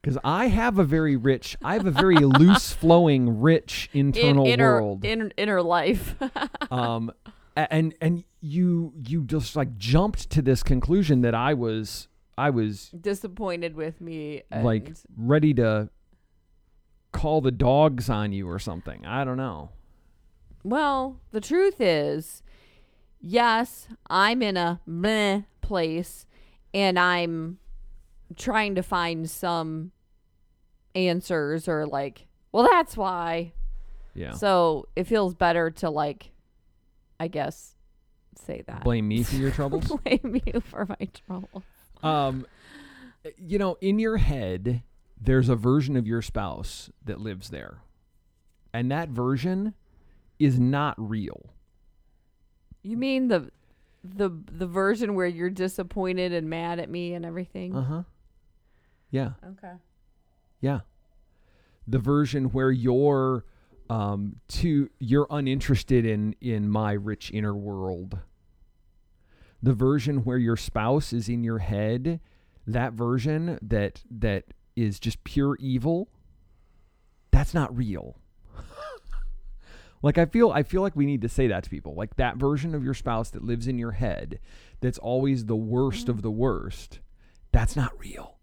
Cuz 0.03 0.17
I 0.23 0.47
have 0.47 0.79
a 0.79 0.83
very 0.83 1.15
rich, 1.15 1.55
I 1.63 1.73
have 1.73 1.85
a 1.85 1.91
very 1.91 2.15
loose 2.39 2.73
flowing 2.73 3.39
rich 3.41 3.89
In 3.93 4.07
internal 4.07 4.45
inner, 4.47 4.81
world. 4.81 5.05
in 5.05 5.31
inner 5.37 5.61
life. 5.61 6.15
um 6.71 7.11
and 7.55 7.93
and 8.01 8.23
you 8.41 8.93
you 9.07 9.23
just 9.23 9.55
like 9.55 9.77
jumped 9.77 10.29
to 10.31 10.41
this 10.41 10.63
conclusion 10.63 11.21
that 11.21 11.35
I 11.35 11.53
was 11.53 12.07
I 12.37 12.49
was 12.49 12.89
disappointed 12.89 13.75
with 13.75 14.01
me. 14.01 14.41
Like 14.51 14.91
ready 15.15 15.53
to 15.55 15.89
call 17.11 17.41
the 17.41 17.51
dogs 17.51 18.09
on 18.09 18.31
you 18.31 18.49
or 18.49 18.59
something. 18.59 19.05
I 19.05 19.23
don't 19.23 19.37
know. 19.37 19.69
Well, 20.63 21.19
the 21.31 21.41
truth 21.41 21.81
is, 21.81 22.43
yes, 23.19 23.87
I'm 24.09 24.41
in 24.41 24.57
a 24.57 24.81
meh 24.85 25.41
place 25.61 26.25
and 26.73 26.99
I'm 26.99 27.57
trying 28.35 28.75
to 28.75 28.83
find 28.83 29.29
some 29.29 29.91
answers 30.95 31.67
or 31.67 31.85
like, 31.85 32.27
well, 32.51 32.67
that's 32.69 32.95
why. 32.95 33.53
Yeah. 34.13 34.33
So 34.33 34.87
it 34.95 35.05
feels 35.05 35.33
better 35.33 35.71
to 35.71 35.89
like, 35.89 36.31
I 37.19 37.27
guess, 37.27 37.75
say 38.35 38.63
that. 38.67 38.83
Blame 38.83 39.07
me 39.07 39.23
for 39.23 39.35
your 39.35 39.51
troubles. 39.51 39.87
Blame 39.87 40.41
you 40.45 40.61
for 40.61 40.85
my 40.85 41.07
trouble. 41.27 41.63
Um, 42.03 42.45
you 43.37 43.57
know, 43.57 43.77
in 43.81 43.99
your 43.99 44.17
head, 44.17 44.83
there's 45.21 45.49
a 45.49 45.55
version 45.55 45.95
of 45.95 46.07
your 46.07 46.21
spouse 46.21 46.89
that 47.05 47.19
lives 47.19 47.49
there, 47.49 47.79
and 48.73 48.91
that 48.91 49.09
version 49.09 49.73
is 50.39 50.59
not 50.59 50.95
real. 50.97 51.53
You 52.83 52.97
mean 52.97 53.27
the 53.27 53.51
the 54.03 54.29
the 54.51 54.65
version 54.65 55.13
where 55.13 55.27
you're 55.27 55.51
disappointed 55.51 56.33
and 56.33 56.49
mad 56.49 56.79
at 56.79 56.89
me 56.89 57.13
and 57.13 57.23
everything? 57.25 57.75
Uh 57.75 57.83
huh. 57.83 58.03
Yeah, 59.11 59.31
Okay. 59.45 59.73
yeah. 60.61 60.79
The 61.87 61.99
version 61.99 62.45
where 62.45 62.71
you're 62.71 63.45
um 63.89 64.37
to 64.47 64.89
you're 64.99 65.27
uninterested 65.29 66.05
in 66.05 66.35
in 66.41 66.69
my 66.69 66.93
rich 66.93 67.29
inner 67.31 67.53
world. 67.55 68.17
The 69.61 69.73
version 69.73 70.23
where 70.23 70.37
your 70.39 70.57
spouse 70.57 71.13
is 71.13 71.29
in 71.29 71.43
your 71.43 71.59
head, 71.59 72.19
that 72.65 72.93
version 72.93 73.59
that 73.61 74.01
that 74.09 74.45
is 74.75 74.99
just 74.99 75.23
pure 75.23 75.57
evil. 75.59 76.09
That's 77.31 77.53
not 77.53 77.75
real. 77.75 78.17
like 80.01 80.17
I 80.17 80.25
feel 80.25 80.51
I 80.51 80.63
feel 80.63 80.81
like 80.81 80.95
we 80.95 81.05
need 81.05 81.21
to 81.21 81.29
say 81.29 81.47
that 81.47 81.63
to 81.63 81.69
people. 81.69 81.95
Like 81.95 82.15
that 82.17 82.37
version 82.37 82.75
of 82.75 82.83
your 82.83 82.93
spouse 82.93 83.29
that 83.31 83.43
lives 83.43 83.67
in 83.67 83.77
your 83.77 83.91
head 83.91 84.39
that's 84.81 84.97
always 84.97 85.45
the 85.45 85.55
worst 85.55 86.09
of 86.09 86.21
the 86.21 86.31
worst. 86.31 86.99
That's 87.51 87.75
not 87.75 87.97
real. 87.99 88.37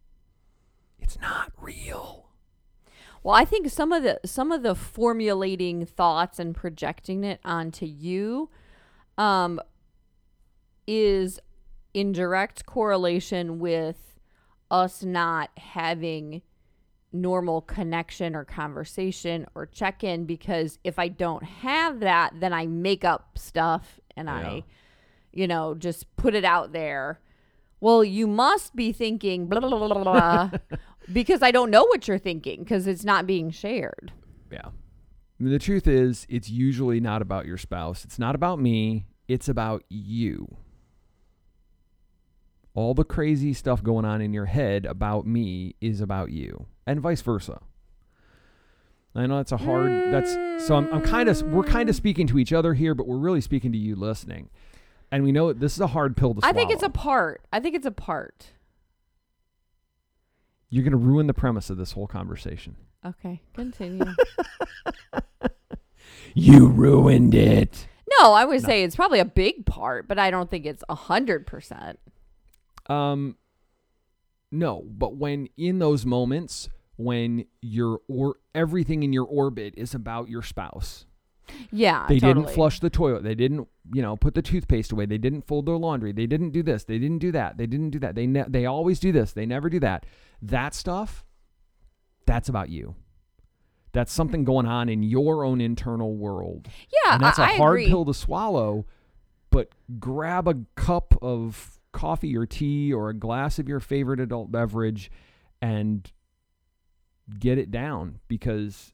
It's 0.99 1.19
not 1.21 1.53
real. 1.61 2.27
Well, 3.23 3.35
I 3.35 3.45
think 3.45 3.69
some 3.69 3.93
of 3.93 4.03
the 4.03 4.21
some 4.25 4.53
of 4.53 4.63
the 4.63 4.75
formulating 4.75 5.85
thoughts 5.85 6.39
and 6.39 6.55
projecting 6.55 7.25
it 7.25 7.41
onto 7.45 7.87
you 7.87 8.51
um 9.17 9.61
is 10.87 11.41
in 11.93 12.13
direct 12.13 12.65
correlation 12.65 13.59
with 13.59 14.08
us 14.71 15.03
not 15.03 15.51
having 15.57 16.43
normal 17.13 17.63
connection 17.63 18.35
or 18.37 18.45
conversation 18.45 19.47
or 19.55 19.67
check 19.67 20.05
in 20.05 20.27
because 20.27 20.79
if 20.85 20.99
I 20.99 21.09
don't 21.09 21.43
have 21.43 22.01
that, 22.01 22.33
then 22.39 22.53
I 22.53 22.67
make 22.67 23.05
up 23.05 23.39
stuff 23.39 23.99
and 24.17 24.29
Yeah. 24.29 24.35
I, 24.35 24.65
you 25.33 25.47
know, 25.47 25.75
just 25.75 26.15
put 26.17 26.35
it 26.35 26.45
out 26.45 26.73
there. 26.73 27.21
Well, 27.81 28.05
you 28.05 28.27
must 28.27 28.75
be 28.77 28.93
thinking 28.93 29.47
blah, 29.47 29.61
blah, 29.61 29.71
blah, 29.71 29.89
blah, 29.89 30.03
blah, 30.03 30.51
because 31.13 31.43
I 31.43 31.51
don't 31.51 31.71
know 31.71 31.85
what 31.85 32.09
you're 32.09 32.19
thinking 32.19 32.61
because 32.61 32.87
it's 32.87 33.05
not 33.05 33.27
being 33.27 33.51
shared. 33.51 34.13
Yeah. 34.51 34.67
I 34.67 35.43
mean, 35.43 35.53
the 35.53 35.59
truth 35.61 35.87
is, 35.87 36.27
it's 36.29 36.51
usually 36.51 36.99
not 37.01 37.23
about 37.23 37.47
your 37.47 37.59
spouse. 37.59 38.05
It's 38.05 38.19
not 38.19 38.35
about 38.35 38.59
me. 38.59 39.07
It's 39.29 39.49
about 39.49 39.85
you. 39.89 40.57
All 42.79 42.95
the 42.95 43.03
crazy 43.03 43.53
stuff 43.55 43.83
going 43.83 44.05
on 44.05 44.21
in 44.21 44.33
your 44.33 44.45
head 44.45 44.87
about 44.87 45.27
me 45.27 45.75
is 45.81 46.01
about 46.01 46.31
you, 46.31 46.67
and 46.87 47.01
vice 47.01 47.23
versa. 47.23 47.59
I 49.17 49.27
know 49.27 49.39
that's 49.39 49.51
a 49.51 49.57
hard. 49.57 49.91
That's 50.13 50.33
so. 50.65 50.77
I'm, 50.77 50.89
I'm 50.95 51.03
kind 51.03 51.29
of. 51.29 51.43
We're 51.43 51.65
kind 51.65 51.89
of 51.89 51.97
speaking 51.97 52.29
to 52.29 52.39
each 52.39 52.53
other 52.53 52.75
here, 52.75 52.95
but 52.95 53.09
we're 53.09 53.17
really 53.17 53.41
speaking 53.41 53.73
to 53.73 53.79
you 53.79 53.97
listening, 53.97 54.49
and 55.11 55.25
we 55.25 55.33
know 55.33 55.53
this 55.53 55.73
is 55.73 55.81
a 55.81 55.89
hard 55.89 56.17
pill 56.17 56.35
to 56.35 56.41
swallow. 56.41 56.53
I 56.53 56.57
think 56.57 56.71
it's 56.71 56.85
a 56.85 56.89
part. 56.89 57.43
I 57.53 57.59
think 57.59 57.75
it's 57.75 57.85
a 57.85 57.91
part. 57.91 58.53
You're 60.71 60.85
going 60.85 60.93
to 60.93 60.99
ruin 60.99 61.27
the 61.27 61.35
premise 61.35 61.71
of 61.71 61.79
this 61.79 61.91
whole 61.91 62.07
conversation. 62.07 62.77
Okay, 63.05 63.43
continue. 63.55 64.05
You 66.35 66.69
ruined 66.69 67.35
it. 67.35 67.89
no, 68.21 68.35
I 68.35 68.45
would 68.45 68.63
say 68.63 68.85
it's 68.85 68.95
probably 68.95 69.19
a 69.19 69.25
big 69.25 69.67
part, 69.67 70.07
but 70.07 70.17
I 70.17 70.31
don't 70.31 70.49
think 70.49 70.65
it's 70.65 70.85
a 70.89 70.95
hundred 70.95 71.45
percent. 71.45 71.99
Um, 72.89 73.37
no, 74.51 74.85
but 74.89 75.17
when 75.17 75.49
in 75.57 75.79
those 75.79 76.07
moments 76.07 76.69
when 76.97 77.45
your 77.61 78.01
or 78.09 78.37
everything 78.55 79.03
in 79.03 79.13
your 79.13 79.25
orbit 79.27 79.75
is 79.77 79.95
about 79.95 80.29
your 80.29 80.43
spouse, 80.43 81.07
Yeah, 81.71 82.07
they 82.09 82.19
totally. 82.19 82.43
didn't 82.43 82.55
flush 82.55 82.81
the 82.81 82.91
toilet, 82.91 83.23
they 83.23 83.35
didn't, 83.35 83.69
you 83.93 84.03
know, 84.03 84.17
put 84.17 84.35
the 84.35 84.43
toothpaste 84.43 84.91
away, 84.91 85.07
they 85.07 85.19
didn't 85.19 85.47
fold 85.47 85.67
their 85.67 85.77
laundry, 85.77 86.13
they 86.13 86.27
didn't 86.27 86.51
do 86.51 86.63
this, 86.63 86.85
they 86.85 86.99
didn't 86.99 87.19
do 87.19 87.31
that, 87.33 87.57
they 87.59 87.67
didn't 87.67 87.91
do 87.91 87.99
that, 88.01 88.15
they 88.15 88.27
ne- 88.27 88.47
they 88.49 88.67
always 88.67 88.99
do 88.99 89.13
this, 89.13 89.33
they 89.33 89.47
never 89.47 89.69
do 89.71 89.79
that. 89.81 90.07
That 90.43 90.75
stuff, 90.75 91.25
that's 92.27 92.49
about 92.49 92.69
you. 92.71 92.97
That's 93.93 94.13
something 94.13 94.45
going 94.45 94.67
on 94.67 94.89
in 94.89 95.03
your 95.03 95.45
own 95.45 95.61
internal 95.61 96.17
world. 96.17 96.69
Yeah, 97.05 97.15
and 97.15 97.23
that's 97.23 97.39
a 97.39 97.43
I, 97.45 97.57
hard 97.57 97.75
agree. 97.81 97.89
pill 97.89 98.05
to 98.05 98.15
swallow. 98.15 98.87
But 99.51 99.71
grab 99.99 100.47
a 100.47 100.57
cup 100.77 101.15
of 101.23 101.78
coffee 101.99 102.37
or 102.37 102.47
tea 102.47 102.93
or 102.93 103.09
a 103.11 103.15
glass 103.15 103.59
of 103.59 103.69
your 103.69 103.81
favorite 103.81 104.21
adult 104.21 104.53
beverage 104.53 105.11
and 105.61 106.11
get 107.41 107.59
it 107.59 107.71
down 107.71 108.21
because 108.29 108.93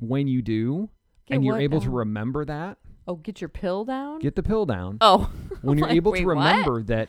when 0.00 0.26
you 0.26 0.42
do 0.42 0.88
Get 1.26 1.36
and 1.36 1.44
you're 1.44 1.54
what 1.54 1.62
able 1.62 1.80
to 1.80 1.90
remember 1.90 2.44
that, 2.44 2.78
Oh, 3.06 3.14
get 3.16 3.40
your 3.40 3.48
pill 3.48 3.84
down. 3.84 4.18
get 4.18 4.34
the 4.36 4.42
pill 4.42 4.66
down. 4.66 4.98
oh, 5.00 5.30
when 5.62 5.78
you're 5.78 5.86
like, 5.88 5.96
able 5.96 6.12
wait, 6.12 6.20
to 6.20 6.26
what? 6.26 6.36
remember 6.36 6.82
that 6.84 7.08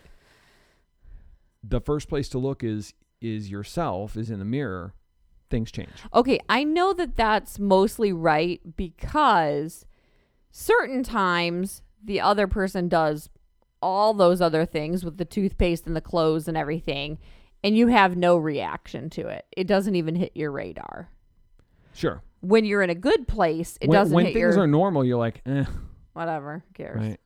the 1.64 1.82
first 1.82 2.08
place 2.10 2.30
to 2.30 2.38
look 2.38 2.64
is 2.64 2.94
is 3.22 3.50
yourself, 3.50 4.16
is 4.18 4.30
in 4.30 4.38
the 4.40 4.46
mirror, 4.46 4.94
things 5.50 5.72
change. 5.72 5.90
Okay, 6.14 6.40
I 6.50 6.64
know 6.64 6.94
that 6.94 7.16
that's 7.16 7.58
mostly 7.58 8.12
right 8.14 8.60
because 8.76 9.86
certain 10.52 11.04
times 11.04 11.82
the 12.04 12.20
other 12.20 12.48
person 12.48 12.88
does 12.90 13.30
all 13.84 14.14
those 14.14 14.42
other 14.42 14.66
things 14.66 15.04
with 15.04 15.18
the 15.18 15.26
toothpaste 15.26 15.86
and 15.86 15.96
the 15.96 16.02
clothes 16.02 16.48
and 16.48 16.58
everything, 16.58 17.20
and 17.64 17.78
you 17.78 17.88
have 17.88 18.18
no 18.18 18.38
reaction 18.38 19.10
to 19.12 19.28
it. 19.28 19.46
It 19.56 19.68
doesn't 19.68 19.96
even 19.96 20.16
hit 20.16 20.32
your 20.36 20.52
radar. 20.52 21.10
Sure. 21.94 22.24
When 22.42 22.66
you're 22.66 22.82
in 22.82 22.90
a 22.90 22.96
good 22.96 23.28
place, 23.28 23.78
it 23.82 23.90
when 23.90 24.00
doesn't 24.00 24.16
when 24.16 24.26
hit 24.26 24.34
things 24.34 24.56
your 24.56 24.64
are 24.64 24.68
normal, 24.68 25.06
you're 25.06 25.18
like, 25.18 25.42
eh, 25.46 25.66
whatever. 26.14 26.64
Who 26.68 26.74
cares? 26.74 27.00
right. 27.00 27.20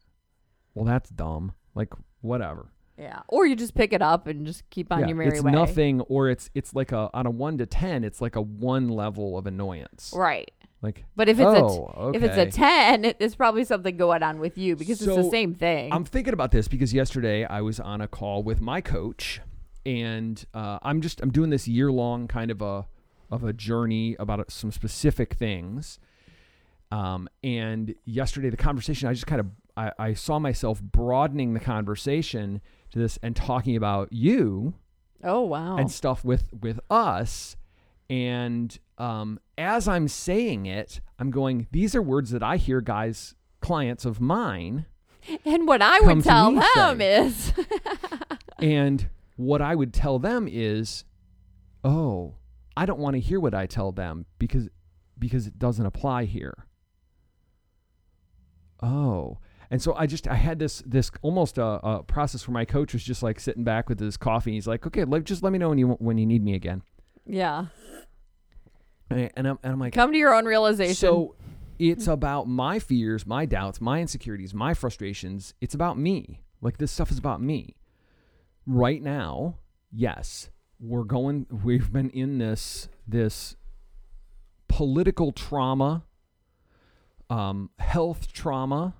Well, 0.74 0.86
that's 0.86 1.10
dumb. 1.10 1.54
Like, 1.74 1.94
whatever. 2.22 2.72
Yeah. 2.98 3.22
Or 3.28 3.46
you 3.46 3.56
just 3.56 3.76
pick 3.76 3.94
it 3.94 4.02
up 4.02 4.28
and 4.28 4.46
just 4.46 4.68
keep 4.70 4.92
on 4.92 5.02
yeah, 5.02 5.08
your 5.08 5.18
merry 5.18 5.30
it's 5.30 5.44
way. 5.44 5.52
nothing, 5.52 6.02
or 6.02 6.30
it's 6.30 6.50
it's 6.56 6.74
like 6.74 6.92
a 6.92 7.10
on 7.14 7.26
a 7.26 7.30
one 7.30 7.58
to 7.60 7.66
ten, 7.66 8.04
it's 8.04 8.22
like 8.22 8.36
a 8.36 8.42
one 8.42 8.90
level 8.90 9.38
of 9.38 9.46
annoyance. 9.46 10.14
Right. 10.16 10.52
Like, 10.82 11.06
But 11.16 11.28
if 11.28 11.40
it's 11.40 11.46
a 11.46 11.64
oh, 11.64 11.94
okay. 11.98 12.18
if 12.18 12.24
it's 12.24 12.38
a 12.38 12.46
ten, 12.46 13.04
it, 13.04 13.20
there's 13.20 13.36
probably 13.36 13.64
something 13.64 13.98
going 13.98 14.22
on 14.22 14.40
with 14.40 14.58
you 14.58 14.76
because 14.76 15.02
it's 15.02 15.16
the 15.16 15.30
same 15.30 15.56
thing. 15.56 15.92
I'm 15.92 16.06
thinking 16.06 16.34
about 16.34 16.52
this 16.52 16.68
because 16.68 16.94
yesterday 16.94 17.46
I 17.46 17.62
was 17.62 17.80
on 17.80 18.00
a 18.02 18.08
call 18.08 18.44
with 18.44 18.62
my 18.62 18.80
coach, 18.82 19.42
and 19.86 20.44
uh, 20.54 20.78
I'm 20.84 21.02
just 21.02 21.20
I'm 21.22 21.32
doing 21.32 21.50
this 21.50 21.68
year 21.68 21.92
long 21.92 22.28
kind 22.28 22.52
of 22.52 22.62
a 22.62 22.86
of 23.32 23.44
a 23.44 23.54
journey 23.54 24.16
about 24.20 24.52
some 24.52 24.72
specific 24.72 25.34
things. 25.34 26.00
Um, 26.92 27.28
and 27.44 27.96
yesterday 28.06 28.50
the 28.50 28.58
conversation 28.58 29.10
I 29.10 29.14
just 29.14 29.28
kind 29.28 29.42
of 29.42 29.48
I, 29.76 29.92
I 30.00 30.14
saw 30.14 30.40
myself 30.40 30.82
broadening 30.82 31.54
the 31.54 31.60
conversation 31.60 32.62
to 32.92 33.00
this 33.00 33.20
and 33.22 33.36
talking 33.36 33.76
about 33.76 34.14
you 34.14 34.74
oh 35.24 35.42
wow. 35.42 35.76
and 35.76 35.92
stuff 35.92 36.24
with 36.24 36.50
with 36.62 36.80
us 36.90 37.58
and 38.10 38.80
um, 38.98 39.40
as 39.58 39.88
i'm 39.88 40.08
saying 40.08 40.66
it 40.66 41.02
i'm 41.20 41.32
going 41.32 41.68
these 41.72 41.96
are 41.96 42.02
words 42.02 42.32
that 42.32 42.44
i 42.44 42.58
hear 42.58 42.82
guys 42.82 43.36
clients 43.62 44.06
of 44.06 44.22
mine 44.22 44.86
And 45.44 45.68
what 45.68 45.82
I 45.82 46.00
would 46.00 46.24
tell 46.24 46.54
them 46.54 47.02
is, 47.02 47.54
and 48.60 49.10
what 49.36 49.62
i 49.62 49.76
would 49.76 49.94
tell 49.94 50.18
them 50.20 50.48
is 50.50 51.04
oh 51.84 52.36
i 52.76 52.86
don't 52.86 53.00
want 53.00 53.16
to 53.16 53.20
hear 53.20 53.40
what 53.40 53.54
i 53.54 53.66
tell 53.66 53.92
them 53.92 54.26
because 54.40 54.70
because 55.20 55.48
it 55.48 55.60
doesn't 55.60 55.86
apply 55.86 56.26
here. 56.26 56.66
Oh. 58.82 59.40
And 59.70 59.82
so 59.82 59.94
i 59.96 60.06
just 60.08 60.30
i 60.30 60.36
had 60.36 60.60
this 60.60 60.82
this 60.86 61.12
almost 61.22 61.58
a, 61.58 61.66
a 61.66 62.04
process 62.04 62.48
where 62.48 62.54
my 62.54 62.64
coach 62.64 62.94
was 62.94 63.04
just 63.04 63.22
like 63.22 63.38
sitting 63.40 63.66
back 63.66 63.90
with 63.90 64.00
his 64.00 64.16
coffee 64.16 64.54
he's 64.54 64.66
like 64.66 64.88
okay 64.88 65.04
let, 65.04 65.26
just 65.26 65.44
let 65.44 65.52
me 65.52 65.60
know 65.60 65.70
when 65.70 65.78
you 65.78 65.88
when 66.00 66.18
you 66.18 66.26
need 66.26 66.42
me 66.42 66.54
again 66.54 66.82
yeah, 67.28 67.66
and, 69.10 69.32
I'm, 69.38 69.60
and 69.64 69.74
i'm 69.74 69.80
like 69.80 69.94
come 69.94 70.12
to 70.12 70.18
your 70.18 70.34
own 70.34 70.46
realization. 70.46 70.96
So 70.96 71.36
it's 71.80 72.08
about 72.08 72.48
my 72.48 72.80
fears, 72.80 73.26
my 73.26 73.46
doubts, 73.46 73.80
my 73.80 74.02
insecurities, 74.02 74.54
my 74.54 74.74
frustrations. 74.74 75.54
It's 75.62 75.76
about 75.76 75.98
me. 75.98 76.42
Like 76.62 76.78
this 76.78 76.92
stuff 76.92 77.12
is 77.12 77.18
about 77.18 77.42
me. 77.42 77.76
Right 78.66 79.02
now, 79.02 79.58
yes, 79.92 80.50
we're 80.80 81.04
going 81.04 81.46
we've 81.64 81.92
been 81.92 82.10
in 82.10 82.38
this 82.40 82.90
this 83.08 83.56
political 84.68 85.32
trauma, 85.32 86.04
um, 87.30 87.70
health 87.80 88.32
trauma, 88.34 88.96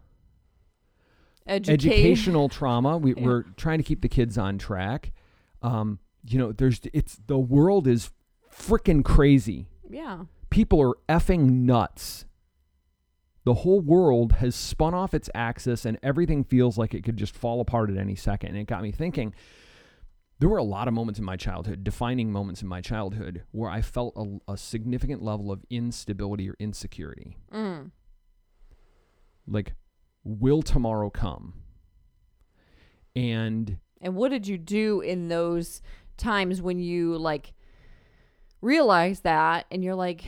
Education. 1.48 1.92
educational 1.92 2.50
trauma. 2.50 2.98
We, 2.98 3.14
Yeah. 3.18 3.26
We're 3.26 3.44
trying 3.58 3.80
to 3.80 3.84
keep 3.84 4.02
the 4.02 4.10
kids 4.10 4.38
on 4.38 4.58
track. 4.58 5.12
Um, 5.62 6.00
you 6.26 6.38
know, 6.38 6.52
there's 6.52 6.82
it's 6.94 7.20
the 7.28 7.38
world 7.38 7.88
is 7.88 8.12
freaking 8.58 9.04
crazy. 9.04 9.68
Yeah. 9.90 10.26
People 10.50 10.82
are 10.82 10.96
effing 11.08 11.64
nuts. 11.66 12.26
The 13.44 13.54
whole 13.54 13.80
world 13.80 14.34
has 14.34 14.56
spun 14.56 14.94
off 14.94 15.14
its 15.14 15.30
axis 15.34 15.86
and 15.86 15.98
everything 16.04 16.44
feels 16.44 16.78
like 16.78 16.94
it 16.94 17.04
could 17.04 17.18
just 17.18 17.36
fall 17.36 17.62
apart 17.62 17.90
at 17.90 17.98
any 17.98 18.16
second. 18.16 18.50
And 18.50 18.58
it 18.58 18.68
got 18.68 18.82
me 18.82 18.92
thinking 18.92 19.34
there 20.40 20.50
were 20.50 20.58
a 20.58 20.64
lot 20.64 20.88
of 20.88 20.94
moments 20.94 21.18
in 21.18 21.26
my 21.26 21.36
childhood, 21.36 21.84
defining 21.84 22.32
moments 22.32 22.62
in 22.62 22.68
my 22.68 22.82
childhood, 22.82 23.44
where 23.52 23.70
I 23.70 23.82
felt 23.82 24.14
a, 24.16 24.52
a 24.52 24.58
significant 24.58 25.24
level 25.24 25.52
of 25.52 25.64
instability 25.70 26.50
or 26.50 26.56
insecurity. 26.60 27.38
Mm. 27.52 27.92
Like, 29.48 29.74
will 30.24 30.62
tomorrow 30.62 31.10
come? 31.10 31.54
And 33.16 33.78
And 34.00 34.16
what 34.16 34.30
did 34.30 34.48
you 34.48 34.58
do 34.58 35.02
in 35.02 35.28
those 35.28 35.82
times 36.18 36.62
when 36.62 36.80
you 36.80 37.18
like 37.18 37.54
realize 38.68 39.22
that 39.22 39.66
and 39.72 39.84
you're 39.84 39.96
like, 39.96 40.26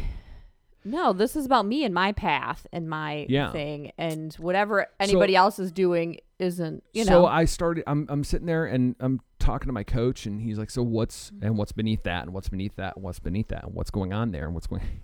no, 0.85 1.11
this 1.13 1.35
is 1.35 1.45
about 1.45 1.65
me 1.65 1.83
and 1.83 1.93
my 1.93 2.13
path 2.13 2.65
and 2.71 2.89
my 2.89 3.25
Yeah. 3.29 3.51
thing, 3.51 3.91
and 3.97 4.33
whatever 4.35 4.87
anybody 4.99 5.35
else 5.35 5.59
is 5.59 5.71
doing 5.71 6.19
isn't, 6.39 6.83
you 6.93 7.03
know 7.03 7.23
so. 7.23 7.25
I 7.25 7.45
started. 7.45 7.83
I'm 7.85 8.07
I'm 8.09 8.23
sitting 8.23 8.47
there 8.47 8.65
and 8.65 8.95
I'm 9.01 9.19
talking 9.39 9.67
to 9.67 9.73
my 9.73 9.83
coach, 9.83 10.25
and 10.25 10.41
he's 10.41 10.57
like, 10.57 10.69
"So 10.69 10.81
what's 10.81 11.31
mm-hmm. 11.31 11.45
and 11.45 11.57
what's 11.57 11.73
beneath 11.73 12.03
that, 12.03 12.23
and 12.23 12.33
what's 12.33 12.47
beneath 12.49 12.77
that, 12.77 12.95
and 12.95 13.03
what's 13.03 13.19
beneath 13.19 13.49
that, 13.49 13.65
and 13.65 13.73
what's 13.75 13.91
going 13.91 14.13
on 14.13 14.31
there, 14.31 14.45
and 14.45 14.53
what's 14.53 14.67
going." 14.67 14.81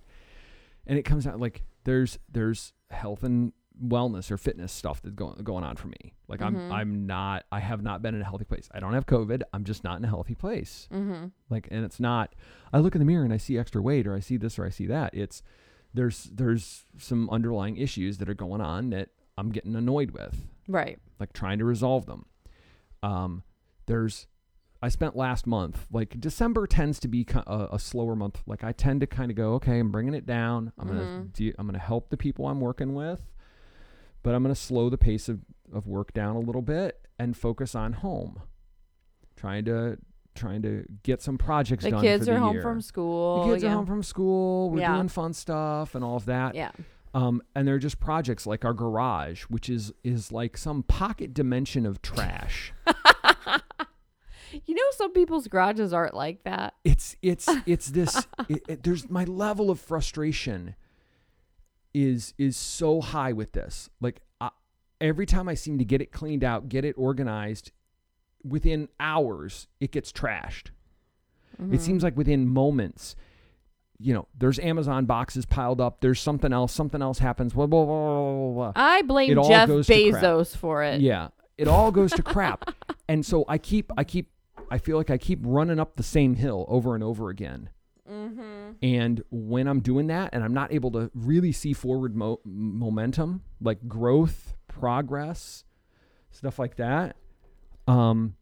And 0.88 1.00
it 1.00 1.04
comes 1.04 1.25
out 1.25 1.39
like 1.39 1.63
there's 1.84 2.20
there's 2.32 2.72
health 2.92 3.24
and 3.24 3.54
wellness 3.84 4.32
or 4.32 4.38
fitness 4.38 4.72
stuff 4.72 5.01
that's 5.01 5.15
going 5.15 5.44
going 5.44 5.63
on 5.63 5.75
for 5.75 5.88
me. 5.88 6.13
Like. 6.27 6.41
I'm 6.41 6.72
I'm 6.72 7.05
not. 7.08 7.46
I 7.51 7.60
have 7.60 7.82
not 7.82 8.01
been 8.01 8.15
in 8.15 8.22
a 8.22 8.25
healthy 8.25 8.46
place. 8.46 8.67
I 8.74 8.79
don't 8.79 8.94
have 8.94 9.05
COVID. 9.05 9.41
I'm 9.53 9.63
just 9.63 9.84
not 9.84 9.98
in 10.00 10.05
a 10.05 10.08
healthy 10.08 10.36
place. 10.36 10.88
mm-hmm. 10.91 11.27
Like, 11.50 11.67
and 11.72 11.84
it's 11.86 12.00
not. 12.00 12.34
I 12.74 12.79
look 12.79 12.96
in 12.96 13.00
the 13.00 13.05
mirror 13.05 13.24
and 13.24 13.34
I 13.34 13.38
see 13.38 13.58
extra 13.58 13.82
weight, 13.82 14.05
or 14.08 14.15
I 14.15 14.20
see 14.20 14.38
this, 14.38 14.58
or 14.60 14.65
I 14.65 14.70
see 14.70 14.88
that. 14.88 15.13
It's 15.13 15.41
there's 15.94 16.25
there's 16.34 16.86
some 16.98 17.29
underlying 17.29 17.77
issues 17.77 18.17
that 18.20 18.29
are 18.29 18.34
going 18.34 18.62
on 18.62 18.89
that 18.91 19.10
I'm 19.38 19.50
getting 19.51 19.75
annoyed 19.75 20.12
with 20.12 20.48
Right. 20.67 20.98
like 21.20 21.32
trying 21.34 21.60
to 21.60 21.65
resolve 21.65 22.05
them. 22.05 22.25
Um, 23.03 23.44
there's, 23.86 24.27
I 24.82 24.89
spent 24.89 25.15
last 25.15 25.46
month, 25.48 25.86
like 25.91 26.20
December 26.20 26.67
tends 26.67 27.00
to 27.01 27.08
be 27.08 27.25
a, 27.48 27.67
a 27.74 27.79
slower 27.79 28.15
month. 28.15 28.41
Like 28.48 28.63
I 28.63 28.72
tend 28.72 29.01
to 29.01 29.08
kind 29.08 29.29
of 29.32 29.38
go, 29.38 29.53
okay, 29.55 29.79
I'm 29.79 29.91
bringing 29.91 30.13
it 30.13 30.25
down. 30.25 30.72
I'm 30.79 30.88
gonna, 30.88 31.01
Mhm. 31.01 31.34
de- 31.34 31.53
I'm 31.58 31.65
gonna 31.67 31.79
help 31.79 32.10
the 32.10 32.17
people 32.17 32.48
I'm 32.48 32.60
working 32.62 32.94
with, 32.96 33.22
but 34.25 34.34
I'm 34.34 34.41
gonna 34.41 34.55
slow 34.55 34.89
the 34.89 34.98
pace 34.98 35.29
of, 35.29 35.39
of 35.72 35.86
work 35.86 36.12
down 36.12 36.36
a 36.36 36.39
little 36.39 36.63
bit 36.63 37.00
and 37.20 37.38
focus 37.38 37.75
on 37.75 37.94
home. 37.94 38.41
Trying 39.36 39.65
to, 39.65 39.98
trying 40.34 40.63
to 40.63 40.84
get 41.03 41.22
some 41.22 41.38
projects 41.38 41.84
done. 41.84 41.91
The 41.91 41.98
done. 41.98 42.03
kids 42.03 42.25
for 42.27 42.34
are 42.34 42.38
home 42.39 42.53
year. 42.53 42.62
from 42.63 42.82
school. 42.82 43.44
The 43.46 43.51
kids 43.53 43.63
yeah. 43.63 43.70
are 43.70 43.75
home 43.75 43.86
from 43.86 44.01
school. 44.01 44.72
We're 44.72 44.79
Yeah. 44.79 44.96
doing 44.96 45.10
fun 45.10 45.34
stuff 45.34 45.94
and 45.94 46.03
all 46.03 46.15
of 46.15 46.25
that. 46.25 46.55
Yeah. 46.55 46.72
Um, 47.13 47.41
and 47.53 47.67
they're 47.67 47.77
just 47.77 48.00
projects 48.00 48.48
like 48.48 48.65
our 48.65 48.74
garage, 48.74 49.44
which 49.44 49.70
is 49.70 49.94
is 50.03 50.32
like 50.32 50.58
some 50.58 50.82
pocket 50.84 51.34
dimension 51.34 51.86
of 51.86 52.01
trash. 52.01 52.74
You 54.65 54.74
know, 54.74 54.82
some 54.91 55.12
people's 55.12 55.48
garages 55.48 55.91
aren't 55.91 56.13
like 56.13 56.44
that. 56.46 56.75
it's 56.86 57.17
it's 57.22 57.50
it's 57.65 57.88
this. 57.88 58.25
it, 58.50 58.63
it- 58.70 58.84
there's 58.84 59.10
my 59.10 59.25
level 59.25 59.70
of 59.70 59.82
frustration 59.82 60.75
is 61.96 62.34
is 62.38 62.58
so 62.58 63.00
high 63.00 63.32
with 63.32 63.54
this. 63.54 63.90
Like 64.02 64.22
I, 64.42 64.50
every 65.00 65.25
time 65.25 65.48
I 65.48 65.54
seem 65.54 65.78
to 65.80 65.86
get 65.86 66.02
it 66.02 66.12
cleaned 66.12 66.44
out, 66.44 66.68
get 66.68 66.84
it 66.84 66.94
organized, 66.98 67.72
within 68.44 68.90
hours 69.00 69.67
it 69.80 69.91
gets 69.91 70.12
trashed. 70.12 70.72
Mm-hmm. 71.60 71.74
It 71.74 71.82
seems 71.82 72.04
like 72.04 72.17
within 72.17 72.48
moments, 72.48 73.15
you 73.98 74.13
know, 74.13 74.28
there's 74.38 74.60
Amazon 74.60 75.06
boxes 75.06 75.46
piled 75.46 75.80
up. 75.80 76.02
There's 76.02 76.19
something 76.19 76.52
else. 76.52 76.74
Something 76.74 77.02
else 77.02 77.19
happens. 77.19 77.54
Blah 77.54 77.67
blah 77.67 77.86
blah 77.86 78.24
blah. 78.34 78.54
blah. 78.54 78.72
I 78.76 79.02
blame 79.04 79.38
It 79.38 79.48
Jeff 79.48 79.69
goes 79.69 79.88
to 79.88 80.12
crap. 80.12 80.24
Bezos 80.24 80.56
for 80.58 80.84
it. 80.84 81.00
Yeah, 81.00 81.30
it 81.58 81.69
all 81.69 81.91
goes 81.91 82.12
to 82.13 82.24
crap. 82.24 82.76
And 83.08 83.24
so 83.24 83.46
I 83.48 83.60
keep, 83.60 83.91
I 83.96 84.04
keep, 84.04 84.32
I 84.72 84.80
feel 84.80 84.98
like 84.98 85.12
I 85.12 85.19
keep 85.19 85.38
running 85.43 85.80
up 85.80 85.96
the 85.96 86.02
same 86.02 86.34
hill 86.34 86.65
over 86.67 86.96
and 86.96 87.04
over 87.04 87.30
again. 87.30 87.69
And 88.82 89.24
when 89.32 89.68
I'm 89.68 89.80
doing 89.80 90.08
that, 90.08 90.30
and 90.34 90.44
I'm 90.44 90.54
not 90.54 90.72
able 90.74 90.92
to 90.92 91.10
really 91.14 91.52
see 91.52 91.74
forward 91.74 92.16
mo- 92.16 92.40
momentum, 92.46 93.42
like 93.62 93.88
growth, 93.88 94.54
progress, 94.68 95.64
stuff 96.32 96.60
like 96.60 96.76
that, 96.78 97.16
um, 97.88 98.36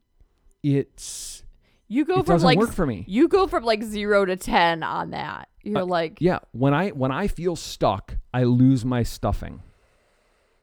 it's 0.64 1.44
You 1.88 2.06
go 2.06 2.20
it 2.20 2.26
from 2.26 2.36
doesn't 2.36 2.46
like 2.48 2.58
work 2.58 2.72
for 2.72 2.86
me. 2.86 3.04
you 3.08 3.28
go 3.28 3.48
from 3.48 3.64
like 3.64 3.84
zero 3.84 4.26
to 4.26 4.36
ten 4.36 4.84
on 4.84 5.12
that. 5.12 5.50
You're 5.64 5.80
Uh, 5.80 5.86
like, 5.86 6.18
Yeah, 6.20 6.40
when 6.52 6.74
I 6.74 6.90
when 6.90 7.12
I 7.12 7.28
feel 7.28 7.56
stuck, 7.56 8.18
I 8.34 8.44
lose 8.44 8.84
my 8.86 9.04
stuffing. 9.04 9.62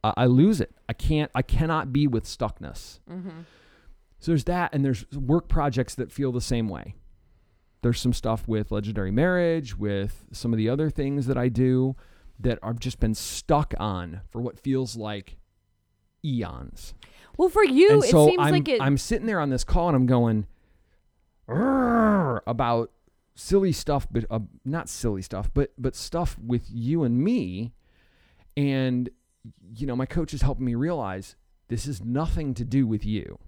I 0.03 0.13
I 0.17 0.27
lose 0.27 0.61
it. 0.61 0.75
I 0.89 0.93
can't. 0.93 1.31
I 1.35 1.43
cannot 1.43 1.93
be 1.93 2.07
with 2.07 2.25
stuckness. 2.25 3.01
mm-hmm. 3.11 3.41
So 4.19 4.33
there's 4.33 4.45
that, 4.45 4.75
and 4.75 4.85
there's 4.85 5.07
work 5.13 5.49
projects 5.49 5.95
that 5.95 6.13
feel 6.13 6.31
the 6.33 6.43
same 6.43 6.69
way. 6.69 6.95
There's 7.83 8.01
some 8.01 8.12
stuff 8.12 8.47
with 8.47 8.71
legendary 8.71 9.11
marriage, 9.11 9.77
with 9.77 10.25
some 10.33 10.53
of 10.53 10.59
the 10.59 10.69
other 10.69 10.90
things 10.90 11.27
that 11.27 11.38
I 11.38 11.49
do 11.49 11.97
that 12.38 12.59
I've 12.62 12.79
just 12.79 13.01
been 13.01 13.14
stuck 13.14 13.75
on 13.79 14.21
for 14.31 14.40
what 14.40 14.59
feels 14.59 14.97
like 14.97 15.37
eons. 16.25 16.95
well, 17.37 17.49
for 17.49 17.64
you, 17.64 17.90
and 17.93 18.05
it 18.05 18.11
so 18.11 18.27
seems 18.27 18.40
I'm, 18.40 18.53
like 18.53 18.69
it. 18.69 18.81
I'm 18.83 18.99
sitting 18.99 19.27
there 19.27 19.40
on 19.40 19.51
this 19.51 19.64
call 19.64 19.88
and 19.88 19.97
I'm 19.97 20.07
going 20.07 20.47
about 22.47 22.90
silly 23.35 23.73
stuff, 23.73 24.07
but 24.11 24.25
uh, 24.31 24.40
not 24.64 24.88
silly 24.88 25.23
stuff, 25.23 25.51
but 25.53 25.73
but 25.79 25.97
stuff 25.97 26.38
with 26.38 26.66
you 26.71 27.03
and 27.03 27.23
me. 27.23 27.73
And 28.57 29.09
you 29.75 29.87
know, 29.87 29.97
my 29.97 30.07
coach 30.07 30.35
is 30.35 30.43
helping 30.43 30.66
me 30.66 30.75
realize 30.75 31.37
this 31.69 31.87
is 31.87 32.03
nothing 32.05 32.55
to 32.55 32.64
do 32.64 32.87
with 32.87 33.05
you. 33.05 33.38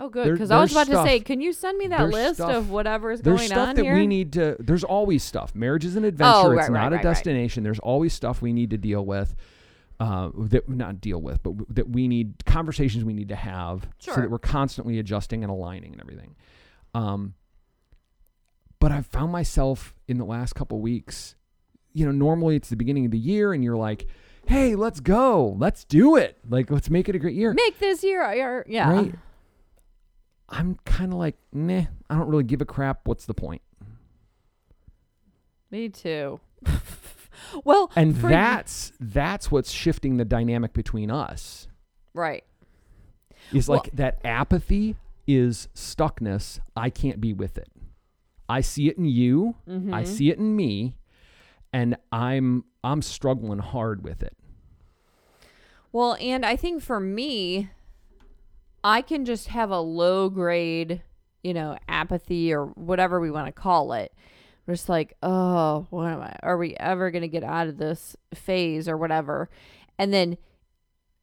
Oh, 0.00 0.08
good, 0.08 0.32
because 0.32 0.50
I 0.50 0.60
was 0.60 0.72
about 0.72 0.88
to 0.88 1.02
say, 1.02 1.20
can 1.20 1.40
you 1.40 1.52
send 1.52 1.78
me 1.78 1.86
that 1.88 2.08
list 2.08 2.36
stuff- 2.36 2.52
of 2.52 2.70
whatever's 2.70 3.20
There's 3.20 3.48
going 3.48 3.52
on? 3.52 3.56
There's 3.56 3.58
stuff 3.58 3.68
on 3.68 3.74
that 3.76 3.84
here? 3.84 3.94
we 3.94 4.06
need 4.06 4.32
to. 4.32 4.56
There's 4.58 4.84
always 4.84 5.22
stuff. 5.22 5.54
Marriage 5.54 5.84
is 5.84 5.96
an 5.96 6.04
adventure. 6.04 6.32
Oh, 6.34 6.50
it's 6.50 6.56
right, 6.56 6.70
right, 6.70 6.72
not 6.72 6.82
right, 6.82 6.92
a 6.92 6.96
right. 6.96 7.02
destination. 7.02 7.62
There's 7.62 7.78
always 7.78 8.12
stuff 8.12 8.42
we 8.42 8.52
need 8.52 8.70
to 8.70 8.78
deal 8.78 9.04
with. 9.04 9.36
Uh, 10.00 10.30
that 10.34 10.66
not 10.66 10.98
deal 10.98 11.20
with, 11.20 11.42
but 11.42 11.50
w- 11.50 11.66
that 11.68 11.90
we 11.90 12.08
need 12.08 12.42
conversations 12.46 13.04
we 13.04 13.12
need 13.12 13.28
to 13.28 13.36
have 13.36 13.86
so 13.98 14.14
that 14.14 14.30
we're 14.30 14.38
constantly 14.38 14.98
adjusting 14.98 15.44
and 15.44 15.50
aligning 15.52 15.92
and 15.92 16.00
everything. 16.00 16.34
Um, 16.94 17.34
but 18.78 18.92
I've 18.92 19.04
found 19.04 19.30
myself 19.30 19.94
in 20.08 20.16
the 20.16 20.24
last 20.24 20.54
couple 20.54 20.80
weeks. 20.80 21.36
You 21.92 22.06
know, 22.06 22.12
normally 22.12 22.56
it's 22.56 22.70
the 22.70 22.76
beginning 22.76 23.04
of 23.04 23.10
the 23.10 23.18
year, 23.18 23.52
and 23.52 23.62
you're 23.62 23.76
like, 23.76 24.06
"Hey, 24.46 24.74
let's 24.74 25.00
go, 25.00 25.54
let's 25.58 25.84
do 25.84 26.16
it, 26.16 26.38
like 26.48 26.70
let's 26.70 26.88
make 26.88 27.10
it 27.10 27.14
a 27.14 27.18
great 27.18 27.34
year." 27.34 27.52
Make 27.52 27.78
this 27.78 28.02
year, 28.02 28.32
your, 28.32 28.64
yeah. 28.66 28.90
Right? 28.90 29.14
I'm 30.50 30.76
kind 30.84 31.12
of 31.12 31.18
like, 31.18 31.36
nah, 31.52 31.84
I 32.08 32.14
don't 32.16 32.28
really 32.28 32.42
give 32.44 32.60
a 32.60 32.64
crap. 32.64 33.00
What's 33.06 33.24
the 33.26 33.34
point? 33.34 33.62
Me 35.70 35.88
too. 35.88 36.40
well, 37.64 37.90
and 37.96 38.16
for- 38.18 38.28
that's 38.28 38.92
that's 39.00 39.50
what's 39.50 39.70
shifting 39.70 40.16
the 40.16 40.24
dynamic 40.24 40.72
between 40.72 41.10
us 41.10 41.68
right. 42.12 42.44
is 43.52 43.68
Well- 43.68 43.78
like 43.84 43.92
that 43.92 44.18
apathy 44.24 44.96
is 45.26 45.68
stuckness 45.76 46.58
i 46.76 46.90
can't 46.90 47.20
be 47.20 47.32
with 47.32 47.56
it 47.56 47.68
i 48.48 48.60
see 48.60 48.88
it 48.88 48.98
in 48.98 49.04
you 49.04 49.54
Mm-hmm. 49.68 49.94
i 49.94 50.02
see 50.02 50.28
it 50.30 50.38
in 50.38 50.56
me 50.56 50.96
and 51.72 51.96
i'm 52.10 52.64
i'm 52.82 53.00
struggling 53.00 53.60
hard 53.60 54.02
with 54.02 54.22
it 54.24 54.36
Well, 55.92 56.16
and 56.20 56.44
I 56.44 56.56
think 56.56 56.82
for 56.82 56.98
me, 57.00 57.70
I 58.82 59.02
can 59.02 59.24
just 59.24 59.48
have 59.48 59.70
a 59.70 59.80
low 59.80 60.28
grade, 60.28 61.02
you 61.42 61.54
know, 61.54 61.76
apathy 61.88 62.52
or 62.52 62.66
whatever 62.66 63.20
we 63.20 63.30
want 63.30 63.46
to 63.46 63.52
call 63.52 63.92
it. 63.92 64.12
Just 64.68 64.88
like, 64.88 65.16
oh, 65.22 65.86
what 65.90 66.06
am 66.06 66.20
I? 66.20 66.36
Are 66.42 66.56
we 66.56 66.76
ever 66.76 67.10
going 67.10 67.22
to 67.22 67.28
get 67.28 67.42
out 67.42 67.66
of 67.66 67.76
this 67.76 68.16
phase 68.34 68.88
or 68.88 68.96
whatever? 68.96 69.50
And 69.98 70.12
then 70.14 70.38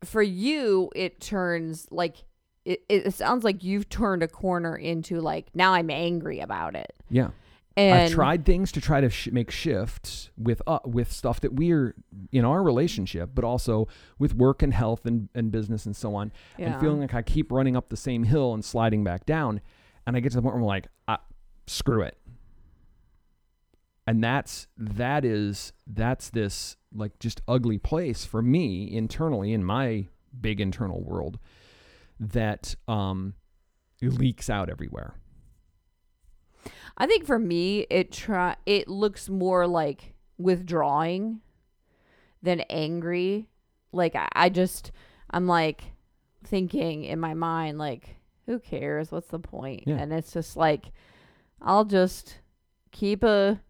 for 0.03 0.21
you, 0.21 0.89
it 0.95 1.21
turns 1.21 1.87
like, 1.89 2.17
it, 2.65 2.83
it 2.89 3.13
sounds 3.13 3.45
like 3.45 3.63
you've 3.63 3.87
turned 3.87 4.21
a 4.21 4.27
corner 4.27 4.75
into 4.75 5.21
like, 5.21 5.47
now 5.55 5.73
I'm 5.73 5.89
angry 5.89 6.39
about 6.41 6.75
it. 6.75 6.93
yeah 7.09 7.29
And 7.77 7.93
i've 8.01 8.11
tried 8.11 8.43
things 8.45 8.71
to 8.73 8.81
try 8.81 8.99
to 9.01 9.09
sh- 9.09 9.29
make 9.31 9.51
shifts 9.51 10.31
with 10.37 10.61
uh, 10.67 10.79
with 10.85 11.11
stuff 11.11 11.39
that 11.41 11.53
we're 11.53 11.93
in 12.31 12.43
our 12.43 12.63
relationship 12.63 13.29
but 13.33 13.43
also 13.43 13.87
with 14.17 14.33
work 14.35 14.63
and 14.63 14.73
health 14.73 15.05
and, 15.05 15.29
and 15.35 15.51
business 15.51 15.85
and 15.85 15.95
so 15.95 16.15
on 16.15 16.31
yeah. 16.57 16.71
and 16.71 16.81
feeling 16.81 16.99
like 17.01 17.13
I 17.13 17.21
keep 17.21 17.51
running 17.51 17.75
up 17.77 17.89
the 17.89 17.97
same 17.97 18.23
hill 18.23 18.53
and 18.53 18.65
sliding 18.65 19.03
back 19.03 19.25
down. 19.25 19.61
And 20.05 20.15
I 20.15 20.21
get 20.21 20.31
to 20.31 20.37
the 20.37 20.41
point 20.41 20.55
where 20.55 20.61
I'm 20.61 20.67
like, 20.67 20.87
ah, 21.07 21.21
screw 21.67 22.01
it. 22.01 22.17
and 24.07 24.23
that's 24.23 24.67
that 24.77 25.25
is 25.25 25.73
that's 25.85 26.29
this 26.29 26.77
like 26.95 27.19
just 27.19 27.41
ugly 27.47 27.77
place 27.77 28.25
for 28.25 28.41
me 28.41 28.89
internally 28.91 29.51
in 29.53 29.63
my 29.63 30.07
big 30.39 30.61
internal 30.61 31.03
world 31.03 31.37
that 32.19 32.75
um 32.87 33.33
leaks 34.01 34.49
out 34.49 34.69
everywhere 34.69 35.15
I 36.97 37.07
think 37.07 37.25
for 37.25 37.39
me, 37.39 37.85
it 37.89 38.11
try 38.11 38.55
it 38.65 38.87
looks 38.87 39.29
more 39.29 39.67
like 39.67 40.13
withdrawing 40.37 41.41
than 42.41 42.61
angry. 42.69 43.49
Like 43.91 44.15
I, 44.15 44.27
I 44.33 44.49
just, 44.49 44.91
I'm 45.29 45.47
like 45.47 45.83
thinking 46.43 47.03
in 47.03 47.19
my 47.19 47.33
mind, 47.33 47.77
like, 47.77 48.15
who 48.45 48.59
cares? 48.59 49.11
What's 49.11 49.27
the 49.27 49.39
point? 49.39 49.83
Yeah. 49.85 49.95
And 49.95 50.13
it's 50.13 50.31
just 50.31 50.55
like, 50.55 50.91
I'll 51.61 51.85
just 51.85 52.39
keep 52.91 53.23
a 53.23 53.61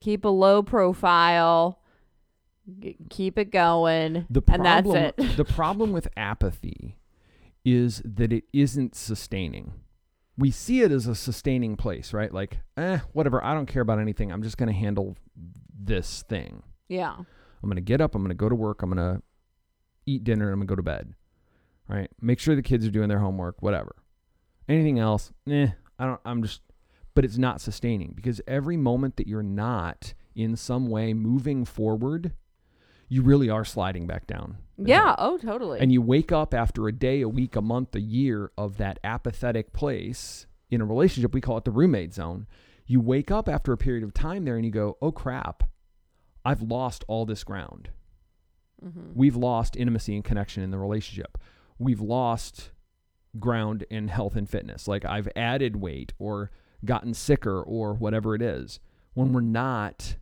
keep 0.00 0.24
a 0.24 0.28
low 0.28 0.62
profile, 0.62 1.80
g- 2.80 2.96
keep 3.10 3.38
it 3.38 3.50
going, 3.50 4.26
the 4.30 4.42
and 4.48 4.64
that's 4.64 4.88
it. 4.88 5.16
the 5.36 5.44
problem 5.44 5.92
with 5.92 6.08
apathy 6.16 6.96
is 7.64 8.02
that 8.04 8.32
it 8.32 8.44
isn't 8.52 8.94
sustaining 8.94 9.72
we 10.38 10.50
see 10.50 10.80
it 10.82 10.90
as 10.90 11.06
a 11.06 11.14
sustaining 11.14 11.76
place 11.76 12.12
right 12.12 12.32
like 12.32 12.58
eh 12.76 12.98
whatever 13.12 13.44
i 13.44 13.52
don't 13.52 13.66
care 13.66 13.82
about 13.82 13.98
anything 13.98 14.32
i'm 14.32 14.42
just 14.42 14.56
going 14.56 14.68
to 14.68 14.74
handle 14.74 15.16
this 15.78 16.22
thing 16.28 16.62
yeah, 16.92 17.14
I'm 17.16 17.68
going 17.68 17.76
to 17.76 17.80
get 17.80 18.02
up. 18.02 18.14
I'm 18.14 18.22
going 18.22 18.28
to 18.28 18.34
go 18.34 18.50
to 18.50 18.54
work. 18.54 18.82
I'm 18.82 18.92
going 18.92 19.16
to 19.16 19.22
eat 20.04 20.24
dinner. 20.24 20.52
I'm 20.52 20.58
going 20.58 20.66
to 20.66 20.72
go 20.72 20.76
to 20.76 20.82
bed. 20.82 21.14
Right? 21.88 22.10
Make 22.20 22.38
sure 22.38 22.54
the 22.54 22.62
kids 22.62 22.86
are 22.86 22.90
doing 22.90 23.08
their 23.08 23.18
homework, 23.18 23.62
whatever. 23.62 23.96
Anything 24.68 24.98
else, 24.98 25.32
eh, 25.50 25.68
I 25.98 26.04
don't, 26.04 26.20
I'm 26.24 26.42
just, 26.42 26.60
but 27.14 27.24
it's 27.24 27.38
not 27.38 27.60
sustaining 27.60 28.12
because 28.14 28.40
every 28.46 28.76
moment 28.76 29.16
that 29.16 29.26
you're 29.26 29.42
not 29.42 30.12
in 30.34 30.54
some 30.54 30.88
way 30.88 31.14
moving 31.14 31.64
forward, 31.64 32.32
you 33.12 33.20
really 33.20 33.50
are 33.50 33.62
sliding 33.62 34.06
back 34.06 34.26
down. 34.26 34.56
yeah. 34.78 35.14
Oh, 35.18 35.36
totally. 35.36 35.78
And 35.80 35.92
you 35.92 36.00
wake 36.00 36.32
up 36.32 36.54
after 36.54 36.88
a 36.88 36.92
day, 36.92 37.20
a 37.20 37.28
week, 37.28 37.56
a 37.56 37.60
month, 37.60 37.94
a 37.94 38.00
year 38.00 38.50
of 38.56 38.78
that 38.78 38.98
apathetic 39.04 39.74
place 39.74 40.46
in 40.70 40.80
a 40.80 40.86
relationship. 40.86 41.34
We 41.34 41.42
call 41.42 41.58
it 41.58 41.66
the 41.66 41.72
roommate 41.72 42.14
zone. 42.14 42.46
You 42.86 43.02
wake 43.02 43.30
up 43.30 43.50
after 43.50 43.70
a 43.70 43.76
period 43.76 44.02
of 44.02 44.14
time 44.14 44.46
there 44.46 44.56
and 44.56 44.64
you 44.64 44.70
go, 44.70 44.96
oh 45.02 45.12
crap, 45.12 45.64
I've 46.42 46.62
lost 46.62 47.04
all 47.06 47.26
this 47.26 47.44
ground. 47.44 47.90
Mm-hmm. 48.82 49.10
We've 49.14 49.36
lost 49.36 49.76
intimacy 49.76 50.14
and 50.14 50.24
connection 50.24 50.62
in 50.62 50.70
the 50.70 50.78
relationship. 50.78 51.36
We've 51.78 52.00
lost 52.00 52.70
ground 53.38 53.84
in 53.90 54.08
health 54.08 54.36
and 54.36 54.48
fitness. 54.48 54.88
Like 54.88 55.04
I've 55.04 55.28
added 55.36 55.76
weight 55.76 56.14
or 56.18 56.50
gotten 56.82 57.12
sicker 57.12 57.62
or 57.62 57.92
whatever 57.92 58.34
it 58.34 58.40
is. 58.40 58.80
When 59.12 59.34
we're 59.34 59.42
not 59.42 60.16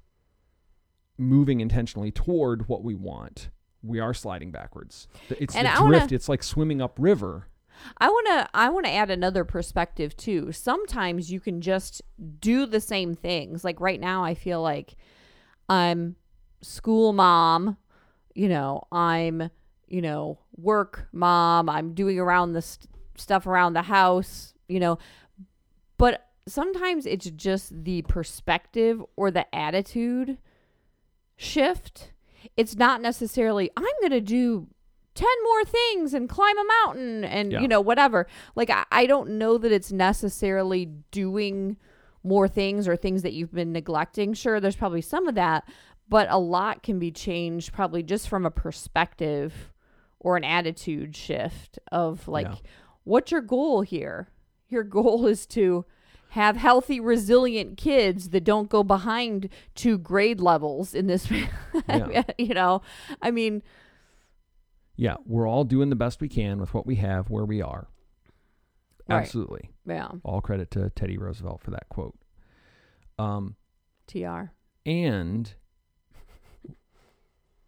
moving 1.21 1.61
intentionally 1.61 2.11
toward 2.11 2.69
what 2.69 2.83
we 2.83 2.95
want, 2.95 3.51
we 3.83 4.01
are 4.01 4.13
sliding 4.15 4.51
backwards. 4.51 5.07
It's 5.29 5.55
And 5.55 5.67
the 5.67 5.73
I 5.73 5.81
wanna- 5.81 5.99
drift. 5.99 6.13
It's 6.13 6.29
like 6.29 6.43
swimming 6.43 6.81
upriver. 6.83 7.47
I 7.99 8.09
want 8.09 8.27
to 8.27 8.49
I 8.53 8.69
want 8.69 8.85
to 8.87 8.93
add 8.93 9.11
another 9.11 9.43
perspective 9.45 10.15
too. 10.17 10.53
Sometimes 10.53 11.33
you 11.33 11.41
can 11.41 11.63
just 11.63 12.03
do 12.41 12.67
the 12.67 12.81
same 12.81 13.15
things. 13.15 13.65
Like 13.65 13.81
right 13.81 13.99
now 14.01 14.23
I 14.23 14.35
feel 14.35 14.61
like 14.61 14.97
I'm 15.69 16.17
school 16.61 17.13
mom, 17.15 17.79
you 18.35 18.49
know, 18.51 18.83
I'm, 18.93 19.51
you 19.89 20.03
know, 20.03 20.41
work 20.57 21.09
mom, 21.13 21.71
I'm 21.71 21.95
doing 21.95 22.19
around 22.19 22.53
the 22.53 22.61
st- 22.63 22.91
stuff 23.17 23.47
around 23.47 23.73
the 23.73 23.83
house, 23.83 24.53
you 24.69 24.79
know. 24.79 24.99
But 25.97 26.27
sometimes 26.47 27.07
it's 27.07 27.31
just 27.31 27.85
the 27.85 28.03
perspective 28.03 29.03
or 29.17 29.31
the 29.31 29.53
attitude 29.55 30.37
shift. 31.41 32.13
It's 32.57 32.77
not 32.77 33.01
necessarily 33.01 33.71
I'm 33.77 33.85
going 34.01 34.11
to 34.13 34.21
do 34.21 34.67
10 35.15 35.27
more 35.45 35.65
things 35.65 36.15
and 36.15 36.29
climb 36.29 36.57
a 36.59 36.65
mountain 36.85 37.25
and 37.25 37.53
Yeah. 37.53 37.61
you 37.61 37.69
know 37.69 37.81
whatever 37.81 38.27
like 38.55 38.71
I, 38.71 38.85
I 38.93 39.07
don't 39.07 39.31
know 39.39 39.59
that 39.59 39.73
it's 39.73 39.91
necessarily 39.91 40.87
doing 41.11 41.77
more 42.23 42.47
things 42.47 42.87
or 42.87 42.97
things 42.97 43.23
that 43.23 43.33
you've 43.33 43.53
been 43.53 43.73
neglecting 43.73 44.35
sure 44.35 44.61
there's 44.61 44.77
probably 44.77 45.01
some 45.01 45.27
of 45.27 45.35
that 45.35 45.65
but 46.09 46.29
a 46.31 46.39
lot 46.39 46.83
can 46.83 46.99
be 46.99 47.11
changed 47.11 47.73
probably 47.73 48.03
just 48.03 48.29
from 48.29 48.47
a 48.47 48.51
perspective 48.51 49.73
or 50.21 50.37
an 50.37 50.45
attitude 50.45 51.17
shift 51.17 51.79
of 51.91 52.29
like 52.29 52.47
Yeah. 52.47 52.57
what's 53.05 53.33
your 53.33 53.41
goal 53.43 53.83
here 53.83 54.29
your 54.69 54.85
goal 54.85 55.27
is 55.27 55.45
to 55.47 55.85
have 56.31 56.57
healthy 56.57 57.01
resilient 57.01 57.77
kids 57.77 58.31
that 58.31 58.45
don't 58.45 58.69
go 58.69 58.83
behind 58.83 59.49
two 59.75 59.99
grade 59.99 60.41
levels 60.41 60.95
in 60.95 61.07
this 61.07 61.31
Yeah. 61.89 62.23
you 62.39 62.55
know 62.55 62.83
i 63.23 63.31
mean 63.31 63.63
Yeah, 64.97 65.17
we're 65.25 65.49
all 65.49 65.65
doing 65.65 65.89
the 65.91 65.97
best 65.97 66.21
we 66.21 66.29
can 66.29 66.59
with 66.61 66.75
what 66.75 66.87
we 66.87 66.97
have 66.97 67.31
where 67.31 67.45
we 67.45 67.63
are. 67.63 67.89
Right. 69.09 69.23
Absolutely. 69.23 69.71
yeah 69.87 70.09
All 70.23 70.41
credit 70.41 70.71
to 70.73 70.91
Teddy 70.91 71.17
Roosevelt 71.19 71.63
for 71.63 71.71
that 71.73 71.89
quote. 71.89 72.17
Um, 73.19 73.57
tr 74.07 74.51
and 74.87 75.55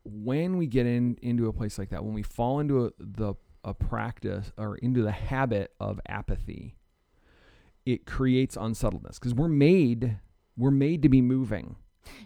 when 0.05 0.57
we 0.57 0.67
get 0.67 0.87
in 0.87 1.17
into 1.23 1.49
a 1.49 1.53
place 1.53 1.79
like 1.79 1.91
that, 1.91 2.05
when 2.05 2.15
we 2.15 2.23
fall 2.23 2.61
into 2.61 2.87
a, 2.87 2.91
the 2.99 3.35
a 3.65 3.73
practice 3.75 4.51
or 4.59 4.77
into 4.77 5.03
the 5.03 5.13
habit 5.13 5.73
of 5.79 6.01
apathy, 6.09 6.77
it 7.87 8.07
creates 8.07 8.57
unsettledness 8.57 9.19
because 9.19 9.35
we're 9.35 9.49
made 9.49 10.19
we're 10.57 10.71
made 10.71 11.03
to 11.03 11.09
be 11.09 11.23
moving, 11.23 11.77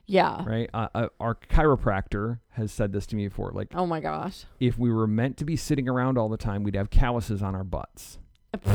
yeah 0.06 0.44
right? 0.46 0.70
Uh, 0.74 0.88
uh, 0.94 1.08
our 1.20 1.34
chiropractor 1.34 2.40
has 2.50 2.72
said 2.72 2.92
this 2.92 3.06
to 3.06 3.16
me 3.16 3.28
before. 3.28 3.50
Like, 3.52 3.68
oh 3.74 3.86
my 3.86 4.00
gosh 4.00 4.44
if 4.60 4.78
we 4.78 4.92
were 4.92 5.06
meant 5.06 5.36
to 5.38 5.44
be 5.44 5.56
sitting 5.56 5.88
around 5.88 6.18
all 6.18 6.28
the 6.28 6.36
time, 6.36 6.62
we'd 6.62 6.76
have 6.76 6.90
calluses 6.90 7.42
on 7.42 7.54
our 7.54 7.64
butts. 7.64 8.18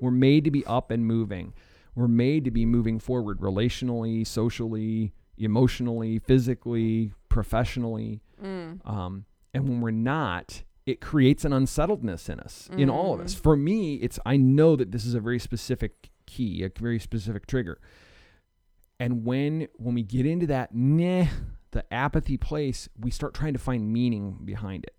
We're 0.00 0.10
made 0.10 0.44
to 0.44 0.50
be 0.50 0.64
up 0.64 0.90
and 0.90 1.04
moving. 1.06 1.52
We're 1.94 2.08
made 2.08 2.44
to 2.44 2.50
be 2.50 2.64
moving 2.64 2.98
forward 2.98 3.40
relationally, 3.40 4.26
socially, 4.26 5.12
emotionally, 5.36 6.18
physically, 6.18 7.12
professionally. 7.28 8.22
Mm. 8.42 8.86
Um, 8.88 9.26
and 9.52 9.68
when 9.68 9.80
we're 9.80 9.90
not, 9.90 10.62
it 10.90 11.00
creates 11.00 11.44
an 11.44 11.52
unsettledness 11.52 12.28
in 12.28 12.40
us, 12.40 12.68
in 12.76 12.90
all 12.90 13.14
of 13.14 13.20
us. 13.20 13.34
For 13.34 13.56
me, 13.56 13.94
it's 13.96 14.18
I 14.26 14.36
know 14.36 14.76
that 14.76 14.90
this 14.92 15.04
is 15.04 15.14
a 15.14 15.20
very 15.20 15.38
specific 15.38 16.10
key, 16.26 16.62
a 16.62 16.70
very 16.78 16.98
specific 16.98 17.46
trigger. 17.46 17.78
And 18.98 19.24
when 19.24 19.68
when 19.76 19.94
we 19.94 20.02
get 20.02 20.26
into 20.26 20.46
that 20.48 20.74
nah, 20.74 21.26
the 21.70 21.84
apathy 21.92 22.36
place, 22.36 22.88
we 22.98 23.10
start 23.10 23.34
trying 23.34 23.52
to 23.54 23.58
find 23.58 23.92
meaning 23.92 24.38
behind 24.44 24.84
it. 24.84 24.94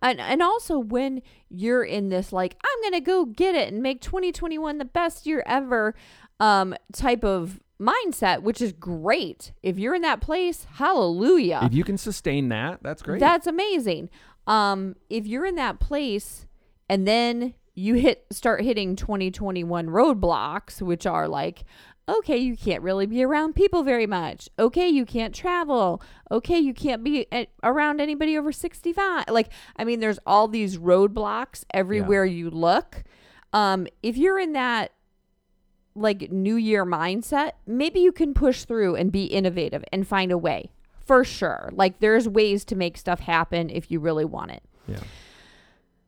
and 0.00 0.20
and 0.20 0.42
also 0.42 0.78
when 0.78 1.22
you're 1.48 1.84
in 1.84 2.08
this 2.08 2.32
like 2.32 2.56
i'm 2.64 2.82
gonna 2.82 3.00
go 3.00 3.24
get 3.24 3.54
it 3.54 3.72
and 3.72 3.82
make 3.82 4.00
2021 4.00 4.78
the 4.78 4.84
best 4.84 5.26
year 5.26 5.42
ever 5.46 5.94
um 6.40 6.74
type 6.92 7.24
of 7.24 7.60
mindset 7.80 8.42
which 8.42 8.60
is 8.60 8.72
great 8.72 9.52
if 9.62 9.78
you're 9.78 9.94
in 9.94 10.02
that 10.02 10.20
place 10.20 10.66
hallelujah 10.74 11.60
If 11.62 11.74
you 11.74 11.84
can 11.84 11.98
sustain 11.98 12.48
that, 12.50 12.80
that's 12.82 13.02
great. 13.02 13.18
That's 13.20 13.46
amazing. 13.46 14.08
Um, 14.46 14.96
if 15.08 15.26
you're 15.26 15.46
in 15.46 15.54
that 15.56 15.80
place 15.80 16.46
and 16.88 17.06
then 17.06 17.54
you 17.74 17.94
hit 17.94 18.26
start 18.30 18.62
hitting 18.62 18.96
2021 18.96 19.86
roadblocks, 19.86 20.82
which 20.82 21.06
are 21.06 21.26
like, 21.28 21.64
okay, 22.08 22.36
you 22.36 22.56
can't 22.56 22.82
really 22.82 23.06
be 23.06 23.22
around 23.22 23.54
people 23.54 23.82
very 23.82 24.06
much. 24.06 24.48
Okay, 24.58 24.88
you 24.88 25.06
can't 25.06 25.34
travel. 25.34 26.02
Okay, 26.30 26.58
you 26.58 26.74
can't 26.74 27.04
be 27.04 27.30
at, 27.32 27.48
around 27.62 28.00
anybody 28.00 28.36
over 28.36 28.52
65. 28.52 29.24
Like, 29.28 29.50
I 29.76 29.84
mean, 29.84 30.00
there's 30.00 30.18
all 30.26 30.48
these 30.48 30.78
roadblocks 30.78 31.64
everywhere 31.72 32.24
you 32.24 32.50
look. 32.50 33.04
Um, 33.52 33.86
if 34.02 34.16
you're 34.16 34.38
in 34.38 34.52
that 34.52 34.92
like 35.94 36.32
new 36.32 36.56
year 36.56 36.84
mindset, 36.84 37.52
maybe 37.66 38.00
you 38.00 38.12
can 38.12 38.34
push 38.34 38.64
through 38.64 38.96
and 38.96 39.12
be 39.12 39.24
innovative 39.24 39.84
and 39.92 40.06
find 40.06 40.32
a 40.32 40.38
way 40.38 40.72
for 41.12 41.24
sure. 41.24 41.68
Like 41.74 42.00
there's 42.00 42.26
ways 42.26 42.64
to 42.64 42.74
make 42.74 42.96
stuff 42.96 43.20
happen 43.20 43.68
if 43.68 43.90
you 43.90 44.00
really 44.00 44.24
want 44.24 44.52
it. 44.52 44.62
yeah. 44.86 45.00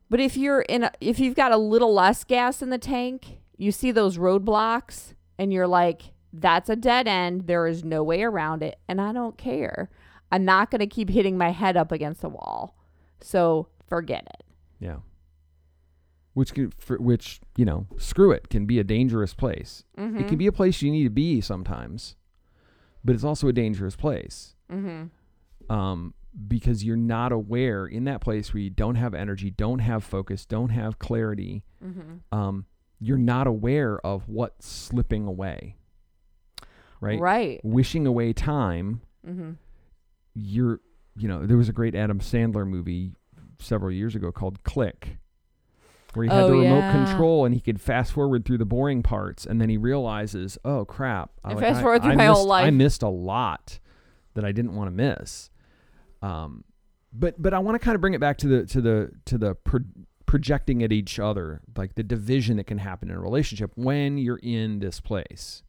But 0.09 0.19
if 0.19 0.35
you're 0.35 0.61
in 0.61 0.85
a, 0.85 0.91
if 0.99 1.19
you've 1.19 1.35
got 1.35 1.51
a 1.51 1.57
little 1.57 1.93
less 1.93 2.23
gas 2.23 2.63
in 2.63 2.71
the 2.71 2.79
tank, 2.79 3.39
you 3.55 3.71
see 3.71 3.91
those 3.91 4.17
roadblocks 4.17 5.13
and 5.37 5.53
you're 5.53 5.67
like 5.67 6.13
that's 6.33 6.69
a 6.71 6.75
dead 6.75 7.07
end. 7.07 7.45
There 7.45 7.67
is 7.67 7.83
no 7.83 8.03
way 8.03 8.23
around 8.23 8.63
it 8.63 8.79
and 8.87 8.99
I 8.99 9.13
don't 9.13 9.37
care. 9.37 9.91
I'm 10.31 10.43
not 10.43 10.71
going 10.71 10.79
to 10.79 10.87
keep 10.87 11.11
hitting 11.11 11.37
my 11.37 11.51
head 11.51 11.77
up 11.77 11.91
against 11.91 12.21
the 12.21 12.29
wall. 12.29 12.75
So 13.21 13.67
forget 13.87 14.25
it. 14.25 14.43
Yeah. 14.79 14.97
Which 16.33 16.55
can, 16.55 16.71
for, 16.79 16.97
which 16.97 17.41
you 17.55 17.65
know, 17.65 17.85
screw 17.97 18.31
it, 18.31 18.49
can 18.49 18.65
be 18.65 18.79
a 18.79 18.83
dangerous 18.83 19.35
place. 19.35 19.83
Mm-hmm. 19.99 20.21
It 20.21 20.27
can 20.27 20.37
be 20.39 20.47
a 20.47 20.51
place 20.51 20.81
you 20.81 20.89
need 20.89 21.03
to 21.03 21.11
be 21.11 21.41
sometimes, 21.41 22.15
but 23.03 23.13
it's 23.13 23.23
also 23.23 23.47
a 23.47 23.53
dangerous 23.53 23.95
place. 23.95 24.54
Mm-hmm. 24.71 25.71
Um, 25.71 26.13
because 26.47 26.83
you're 26.83 26.97
not 26.97 27.31
aware 27.31 27.85
in 27.85 28.03
that 28.05 28.19
place 28.21 28.53
where 28.53 28.61
you 28.61 28.69
don't 28.69 28.95
have 28.95 29.13
energy, 29.13 29.49
don't 29.51 29.79
have 29.79 30.03
focus, 30.03 30.45
don't 30.45 30.69
have 30.69 30.99
clarity. 30.99 31.63
Mm-hmm. 31.83 32.37
Um, 32.37 32.65
you're 32.99 33.17
not 33.17 33.47
aware 33.47 33.99
of 34.05 34.27
what's 34.27 34.67
slipping 34.67 35.25
away. 35.27 35.77
right? 37.01 37.19
Right. 37.19 37.61
Wishing 37.63 38.05
away 38.05 38.33
time. 38.33 39.01
Mm-hmm. 39.27 39.51
You're, 40.33 40.81
you 41.17 41.27
know, 41.27 41.45
there 41.45 41.57
was 41.57 41.69
a 41.69 41.73
great 41.73 41.95
Adam 41.95 42.19
Sandler 42.19 42.67
movie 42.67 43.13
several 43.59 43.91
years 43.91 44.15
ago 44.15 44.31
called 44.31 44.63
Click, 44.63 45.17
where 46.13 46.25
he 46.25 46.29
had 46.29 46.43
Oh, 46.43 46.47
the 46.49 46.57
remote 46.57 46.79
yeah. 46.79 47.05
control 47.05 47.45
and 47.45 47.53
he 47.55 47.61
could 47.61 47.79
fast 47.79 48.11
forward 48.11 48.43
through 48.45 48.57
the 48.57 48.65
boring 48.65 49.01
parts, 49.03 49.45
and 49.45 49.61
then 49.61 49.69
he 49.69 49.77
realizes, 49.77 50.57
oh 50.65 50.83
crap, 50.85 51.31
I, 51.43 51.51
I 51.51 51.53
like, 51.53 51.63
fast 51.63 51.77
I- 51.77 51.81
forward 51.81 52.01
through 52.01 52.11
I 52.11 52.15
my 52.15 52.25
whole 52.25 52.45
missed- 52.47 52.65
I 52.65 52.69
missed 52.71 53.03
a 53.03 53.09
lot 53.09 53.79
that 54.35 54.45
I 54.45 54.51
didn't 54.51 54.75
want 54.75 54.87
to 54.87 54.91
miss. 54.91 55.49
Um, 56.21 56.63
but 57.11 57.41
but 57.41 57.53
I 57.53 57.59
want 57.59 57.75
to 57.75 57.83
kind 57.83 57.95
of 57.95 58.01
bring 58.01 58.13
it 58.13 58.19
back 58.21 58.37
to 58.39 58.47
the 58.47 58.65
to 58.67 58.81
the 58.81 59.11
to 59.25 59.37
the 59.37 59.55
pro- 59.55 59.79
projecting 60.25 60.83
at 60.83 60.91
each 60.91 61.19
other, 61.19 61.61
like 61.77 61.95
the 61.95 62.03
division 62.03 62.57
that 62.57 62.67
can 62.67 62.77
happen 62.77 63.09
in 63.09 63.15
a 63.15 63.19
relationship 63.19 63.71
when 63.75 64.17
you're 64.17 64.39
in 64.43 64.79
this 64.79 64.99
place. 64.99 65.63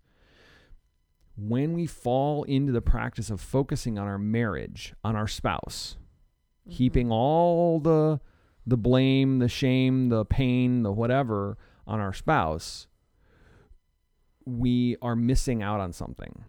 When 1.38 1.74
we 1.74 1.86
fall 1.86 2.44
into 2.44 2.72
the 2.72 2.80
practice 2.80 3.28
of 3.28 3.40
focusing 3.42 3.98
on 3.98 4.06
our 4.06 4.18
marriage, 4.18 4.94
on 5.04 5.16
our 5.16 5.28
spouse, 5.28 5.96
Mm-hmm. 6.66 6.76
heaping 6.78 7.10
all 7.12 7.78
the 7.78 8.20
the 8.66 8.76
blame, 8.76 9.38
the 9.38 9.48
shame, 9.48 10.08
the 10.08 10.24
pain, 10.24 10.82
the 10.82 10.90
whatever 10.90 11.56
on 11.86 12.00
our 12.00 12.12
spouse, 12.12 12.88
we 14.44 14.96
are 15.00 15.14
missing 15.14 15.62
out 15.62 15.78
on 15.78 15.92
something. 15.92 16.44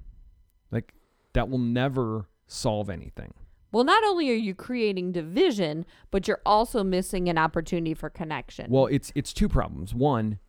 Like 0.72 0.94
that 1.38 1.50
will 1.50 1.60
never 1.60 2.28
solve 2.48 2.90
anything. 2.90 3.32
Well, 3.72 3.84
not 3.84 4.04
only 4.04 4.28
are 4.32 4.34
you 4.34 4.56
creating 4.56 5.12
division, 5.12 5.86
but 6.10 6.28
you're 6.28 6.42
also 6.48 6.84
missing 6.84 7.30
an 7.30 7.38
opportunity 7.38 7.94
for 7.94 8.10
connection. 8.10 8.72
Well, 8.72 8.88
it's 8.88 9.12
it's 9.14 9.34
two 9.34 9.48
problems. 9.48 9.94
One, 9.94 10.40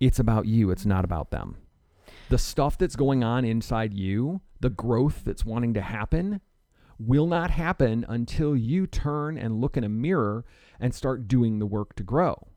it's 0.00 0.18
about 0.18 0.46
you, 0.46 0.70
it's 0.70 0.86
not 0.86 1.04
about 1.04 1.30
them. 1.30 1.58
The 2.30 2.38
stuff 2.38 2.78
that's 2.78 2.96
going 2.96 3.22
on 3.22 3.44
inside 3.44 3.92
you, 3.92 4.40
the 4.60 4.70
growth 4.70 5.22
that's 5.26 5.44
wanting 5.44 5.74
to 5.74 5.82
happen, 5.82 6.40
will 6.98 7.26
not 7.26 7.50
happen 7.50 8.06
until 8.08 8.56
you 8.56 8.86
turn 8.86 9.36
and 9.36 9.60
look 9.60 9.76
in 9.76 9.84
a 9.84 9.90
mirror 9.90 10.46
and 10.80 10.94
start 10.94 11.28
doing 11.28 11.58
the 11.58 11.66
work 11.66 11.94
to 11.96 12.02
grow. 12.02 12.48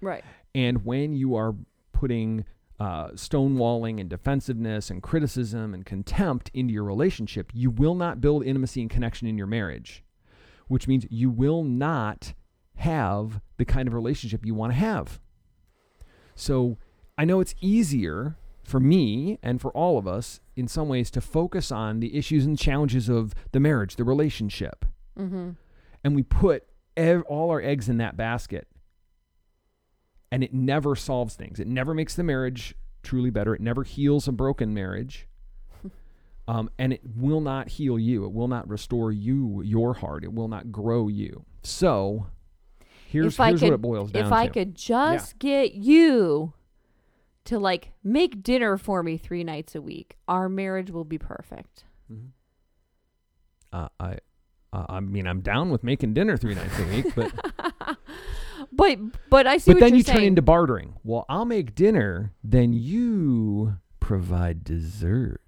right. 0.00 0.24
And 0.54 0.84
when 0.84 1.12
you 1.12 1.36
are 1.36 1.54
putting 1.92 2.44
uh, 2.80 3.08
stonewalling 3.10 4.00
and 4.00 4.08
defensiveness 4.08 4.90
and 4.90 5.02
criticism 5.02 5.74
and 5.74 5.84
contempt 5.84 6.50
into 6.54 6.72
your 6.72 6.84
relationship, 6.84 7.52
you 7.54 7.70
will 7.70 7.94
not 7.94 8.20
build 8.20 8.44
intimacy 8.44 8.80
and 8.80 8.90
connection 8.90 9.28
in 9.28 9.36
your 9.36 9.46
marriage, 9.46 10.02
which 10.68 10.88
means 10.88 11.06
you 11.10 11.28
will 11.30 11.62
not 11.62 12.32
have 12.76 13.40
the 13.58 13.64
kind 13.66 13.86
of 13.86 13.92
relationship 13.92 14.46
you 14.46 14.54
want 14.54 14.72
to 14.72 14.78
have. 14.78 15.20
So 16.34 16.78
I 17.18 17.24
know 17.26 17.40
it's 17.40 17.54
easier 17.60 18.36
for 18.62 18.80
me 18.80 19.38
and 19.42 19.60
for 19.60 19.70
all 19.72 19.98
of 19.98 20.06
us 20.08 20.40
in 20.56 20.66
some 20.68 20.88
ways 20.88 21.10
to 21.10 21.20
focus 21.20 21.70
on 21.70 22.00
the 22.00 22.16
issues 22.16 22.46
and 22.46 22.58
challenges 22.58 23.08
of 23.08 23.34
the 23.52 23.60
marriage, 23.60 23.96
the 23.96 24.04
relationship 24.04 24.84
Mm-hmm. 25.18 25.50
and 26.02 26.14
we 26.14 26.22
put 26.22 26.64
ev- 26.96 27.24
all 27.28 27.50
our 27.50 27.60
eggs 27.60 27.90
in 27.90 27.98
that 27.98 28.16
basket 28.16 28.68
and 30.32 30.42
it 30.44 30.52
never 30.54 30.94
solves 30.96 31.34
things. 31.34 31.58
It 31.60 31.66
never 31.66 31.94
makes 31.94 32.14
the 32.14 32.22
marriage 32.22 32.74
truly 33.02 33.30
better. 33.30 33.54
It 33.54 33.60
never 33.60 33.82
heals 33.82 34.28
a 34.28 34.32
broken 34.32 34.74
marriage. 34.74 35.26
Um, 36.48 36.68
and 36.80 36.92
it 36.92 37.02
will 37.14 37.40
not 37.40 37.68
heal 37.68 37.96
you. 37.96 38.24
It 38.24 38.32
will 38.32 38.48
not 38.48 38.68
restore 38.68 39.12
you 39.12 39.62
your 39.62 39.94
heart. 39.94 40.24
It 40.24 40.32
will 40.32 40.48
not 40.48 40.72
grow 40.72 41.06
you. 41.06 41.44
So 41.62 42.26
here's, 43.06 43.34
if 43.34 43.40
I 43.40 43.48
here's 43.48 43.60
could, 43.60 43.68
what 43.68 43.74
it 43.74 43.82
boils 43.82 44.10
down 44.10 44.22
to. 44.22 44.26
if 44.26 44.32
I 44.32 44.46
to. 44.48 44.52
could 44.52 44.74
just 44.74 45.38
get 45.38 45.74
you 45.74 46.54
to 47.44 47.58
like 47.60 47.92
make 48.02 48.42
dinner 48.42 48.76
for 48.76 49.04
me 49.04 49.16
three 49.16 49.44
nights 49.44 49.76
a 49.76 49.82
week, 49.82 50.16
our 50.26 50.48
marriage 50.48 50.90
will 50.90 51.04
be 51.04 51.18
perfect. 51.18 51.84
Mhm. 52.10 52.30
uh, 53.72 53.88
I, 54.00 54.16
uh, 54.72 54.86
I 54.88 54.98
mean, 54.98 55.28
I'm 55.28 55.42
down 55.42 55.70
with 55.70 55.84
making 55.84 56.14
dinner 56.14 56.36
three 56.36 56.56
nights 56.56 56.76
a 56.80 56.84
week, 56.88 57.14
but 57.14 57.32
But 58.72 58.98
but 59.28 59.46
I 59.46 59.58
see 59.58 59.72
but 59.72 59.80
then 59.80 59.94
you 59.94 60.02
saying. 60.02 60.16
turn 60.16 60.24
into 60.26 60.42
bartering. 60.42 60.94
Well, 61.02 61.26
I'll 61.28 61.44
make 61.44 61.74
dinner, 61.74 62.32
then 62.42 62.72
you 62.72 63.76
provide 63.98 64.64
dessert. 64.64 65.40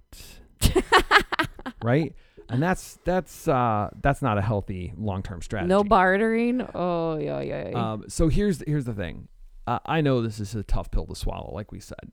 right? 1.83 2.13
And 2.49 2.61
that's 2.61 2.99
that's 3.03 3.47
uh 3.47 3.89
that's 4.01 4.21
not 4.21 4.37
a 4.37 4.41
healthy 4.41 4.93
long-term 4.97 5.41
strategy. 5.41 5.69
no 5.69 5.83
bartering. 5.83 6.67
Oh 6.75 7.17
yeah 7.17 7.41
yeah. 7.41 7.69
yeah. 7.69 7.91
Um, 7.91 8.05
so 8.07 8.27
here's 8.27 8.63
here's 8.67 8.85
the 8.85 8.93
thing. 8.93 9.27
Uh, 9.65 9.79
I 9.85 10.01
know 10.01 10.21
this 10.21 10.39
is 10.39 10.55
a 10.55 10.63
tough 10.63 10.91
pill 10.91 11.05
to 11.05 11.15
swallow, 11.15 11.53
like 11.53 11.71
we 11.71 11.79
said. 11.79 12.11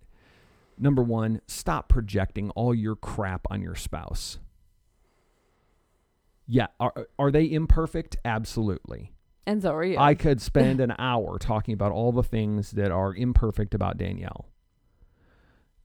Number 0.78 1.02
one, 1.02 1.40
stop 1.46 1.88
projecting 1.88 2.50
all 2.50 2.74
your 2.74 2.96
crap 2.96 3.46
on 3.50 3.60
your 3.60 3.74
spouse. 3.74 4.38
Yeah, 6.46 6.68
are 6.78 7.06
are 7.18 7.30
they 7.30 7.50
imperfect? 7.50 8.16
Absolutely. 8.24 9.12
And 9.46 9.62
so 9.62 9.72
are 9.74 9.84
you. 9.84 9.98
I 9.98 10.14
could 10.14 10.40
spend 10.40 10.80
an 10.80 10.94
hour 10.98 11.38
talking 11.38 11.74
about 11.74 11.92
all 11.92 12.12
the 12.12 12.22
things 12.22 12.72
that 12.72 12.90
are 12.90 13.14
imperfect 13.14 13.74
about 13.74 13.96
Danielle. 13.98 14.46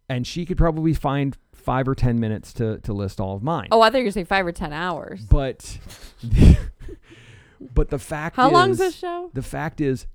And 0.07 0.27
she 0.27 0.45
could 0.45 0.57
probably 0.57 0.93
find 0.93 1.35
five 1.53 1.87
or 1.87 1.95
10 1.95 2.19
minutes 2.19 2.53
to, 2.53 2.77
to 2.81 2.93
list 2.93 3.19
all 3.19 3.35
of 3.35 3.41
mine. 3.41 3.69
oh, 3.71 3.81
I 3.81 3.89
thought 3.89 3.97
you 3.99 4.03
were 4.05 4.11
saying 4.11 4.27
five 4.27 4.45
or 4.45 4.51
ten 4.51 4.71
hours. 4.71 5.21
But, 5.25 5.79
but 7.73 7.89
the 7.89 7.97
fact 7.99 8.35
How 8.35 8.47
is, 8.47 8.53
long's 8.53 8.77
this 8.77 8.95
show? 8.95 9.31
the 9.33 9.41
fact 9.41 9.81
is, 9.81 10.05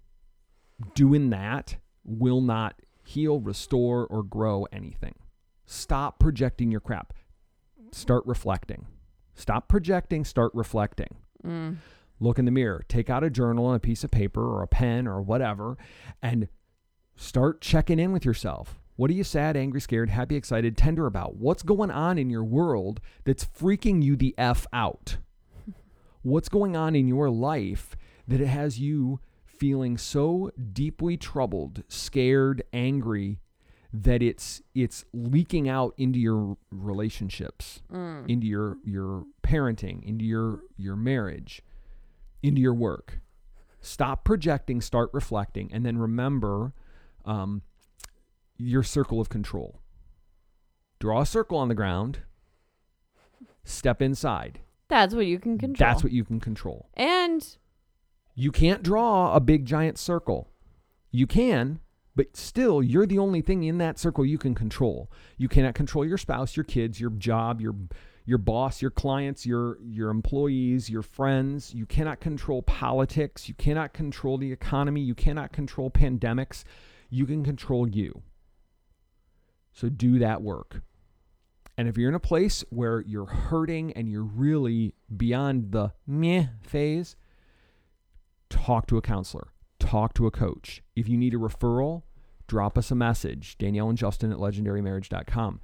doing 0.94 1.30
that 1.30 1.76
will 2.04 2.40
not 2.40 2.80
heal, 3.04 3.40
restore, 3.40 4.06
or 4.06 4.22
grow 4.22 4.66
anything. 4.72 5.14
Stop 5.66 6.18
projecting 6.20 6.70
your 6.70 6.80
crap. 6.80 7.12
Start 7.92 8.22
reflecting. 8.26 8.86
Stop 9.34 9.68
projecting, 9.68 10.24
start 10.24 10.52
reflecting 10.54 11.16
Mm. 11.44 11.76
Look 12.20 12.38
in 12.38 12.44
the 12.44 12.50
mirror, 12.50 12.84
take 12.88 13.08
out 13.10 13.24
a 13.24 13.30
journal 13.30 13.68
and 13.68 13.76
a 13.76 13.80
piece 13.80 14.04
of 14.04 14.10
paper 14.10 14.42
or 14.46 14.62
a 14.62 14.68
pen 14.68 15.08
or 15.08 15.20
whatever, 15.22 15.76
and 16.22 16.48
start 17.16 17.60
checking 17.60 17.98
in 17.98 18.12
with 18.12 18.24
yourself. 18.24 18.78
What 18.96 19.10
are 19.10 19.14
you 19.14 19.24
sad, 19.24 19.56
angry, 19.56 19.80
scared, 19.80 20.10
happy, 20.10 20.36
excited, 20.36 20.76
tender 20.76 21.06
about? 21.06 21.36
What's 21.36 21.62
going 21.62 21.90
on 21.90 22.18
in 22.18 22.28
your 22.28 22.44
world 22.44 23.00
that's 23.24 23.44
freaking 23.46 24.02
you 24.02 24.14
the 24.14 24.34
F 24.36 24.66
out? 24.72 25.16
What's 26.22 26.50
going 26.50 26.76
on 26.76 26.94
in 26.94 27.08
your 27.08 27.30
life 27.30 27.96
that 28.28 28.40
it 28.42 28.46
has 28.46 28.78
you 28.78 29.20
feeling 29.46 29.96
so 29.96 30.50
deeply 30.72 31.16
troubled, 31.16 31.82
scared, 31.88 32.62
angry 32.72 33.40
that 33.92 34.22
it's 34.22 34.62
it's 34.74 35.04
leaking 35.12 35.68
out 35.68 35.94
into 35.96 36.18
your 36.18 36.56
relationships, 36.70 37.80
Mm. 37.90 38.28
into 38.28 38.46
your 38.46 38.76
your 38.84 39.24
parenting, 39.42 40.02
into 40.04 40.24
your 40.24 40.60
your 40.76 40.94
marriage, 40.94 41.62
into 42.42 42.60
your 42.60 42.74
work. 42.74 43.20
Stop 43.80 44.24
projecting, 44.24 44.80
start 44.80 45.10
reflecting, 45.12 45.70
and 45.72 45.84
then 45.86 45.98
remember 45.98 46.72
um, 47.24 47.62
your 48.58 48.82
circle 48.82 49.20
of 49.20 49.28
control. 49.28 49.80
Draw 50.98 51.22
a 51.22 51.26
circle 51.26 51.56
on 51.56 51.68
the 51.68 51.74
ground. 51.74 52.20
Step 53.64 54.02
inside. 54.02 54.60
That's 54.88 55.14
what 55.14 55.26
you 55.26 55.38
can 55.38 55.56
control. 55.56 55.88
That's 55.88 56.02
what 56.02 56.12
you 56.12 56.24
can 56.24 56.40
control. 56.40 56.88
And 56.94 57.46
You 58.34 58.50
can't 58.52 58.82
draw 58.82 59.34
a 59.34 59.40
big 59.40 59.64
giant 59.64 59.98
circle. 59.98 60.50
You 61.10 61.26
can, 61.26 61.80
but 62.14 62.36
still, 62.36 62.82
you're 62.82 63.06
the 63.06 63.18
only 63.18 63.40
thing 63.40 63.62
in 63.64 63.78
that 63.78 63.98
circle 63.98 64.24
you 64.26 64.38
can 64.38 64.54
control. 64.54 65.10
You 65.36 65.48
cannot 65.48 65.74
control 65.74 66.04
your 66.04 66.18
spouse, 66.18 66.56
your 66.56 66.64
kids, 66.64 67.00
your 67.00 67.10
job, 67.10 67.60
your 67.60 67.74
your 68.24 68.38
boss, 68.38 68.82
your 68.82 68.90
clients, 68.90 69.46
your 69.46 69.78
your 69.82 70.10
employees, 70.10 70.90
your 70.90 71.02
friends. 71.02 71.74
You 71.74 71.86
cannot 71.86 72.20
control 72.20 72.62
politics. 72.62 73.48
You 73.48 73.54
cannot 73.54 73.92
control 73.92 74.38
the 74.38 74.52
economy. 74.52 75.00
You 75.00 75.14
cannot 75.14 75.52
control 75.52 75.90
pandemics. 75.90 76.64
You 77.08 77.26
can 77.26 77.44
control 77.44 77.88
you. 77.88 78.22
So 79.72 79.88
do 79.88 80.18
that 80.18 80.42
work. 80.42 80.82
And 81.76 81.88
if 81.88 81.96
you're 81.96 82.10
in 82.10 82.14
a 82.14 82.20
place 82.20 82.62
where 82.70 83.00
you're 83.00 83.26
hurting 83.26 83.92
and 83.94 84.10
you're 84.10 84.22
really 84.22 84.94
beyond 85.16 85.72
the 85.72 85.92
meh 86.06 86.48
phase, 86.60 87.16
talk 88.50 88.86
to 88.88 88.98
a 88.98 89.02
counselor, 89.02 89.48
talk 89.78 90.12
to 90.14 90.26
a 90.26 90.30
coach. 90.30 90.82
If 90.94 91.08
you 91.08 91.16
need 91.16 91.32
a 91.32 91.38
referral, 91.38 92.02
drop 92.46 92.76
us 92.76 92.90
a 92.90 92.94
message, 92.94 93.56
Danielle 93.56 93.88
and 93.88 93.96
Justin 93.96 94.30
at 94.30 94.38
legendarymarriage.com. 94.38 95.60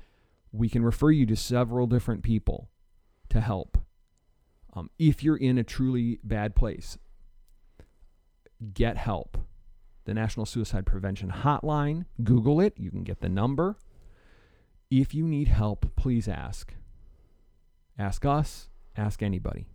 We 0.52 0.68
can 0.68 0.82
refer 0.84 1.10
you 1.10 1.26
to 1.26 1.36
several 1.36 1.86
different 1.86 2.22
people 2.22 2.68
to 3.28 3.40
help. 3.40 3.78
Um, 4.74 4.90
if 4.98 5.22
you're 5.22 5.36
in 5.36 5.58
a 5.58 5.64
truly 5.64 6.18
bad 6.22 6.54
place, 6.54 6.98
get 8.74 8.96
help. 8.96 9.38
The 10.04 10.14
National 10.14 10.46
Suicide 10.46 10.86
Prevention 10.86 11.30
Hotline, 11.30 12.04
Google 12.22 12.60
it, 12.60 12.74
you 12.76 12.90
can 12.90 13.02
get 13.02 13.20
the 13.20 13.28
number. 13.28 13.76
If 14.90 15.14
you 15.14 15.26
need 15.26 15.48
help, 15.48 15.96
please 15.96 16.28
ask. 16.28 16.74
Ask 17.98 18.24
us, 18.24 18.68
ask 18.96 19.22
anybody. 19.22 19.66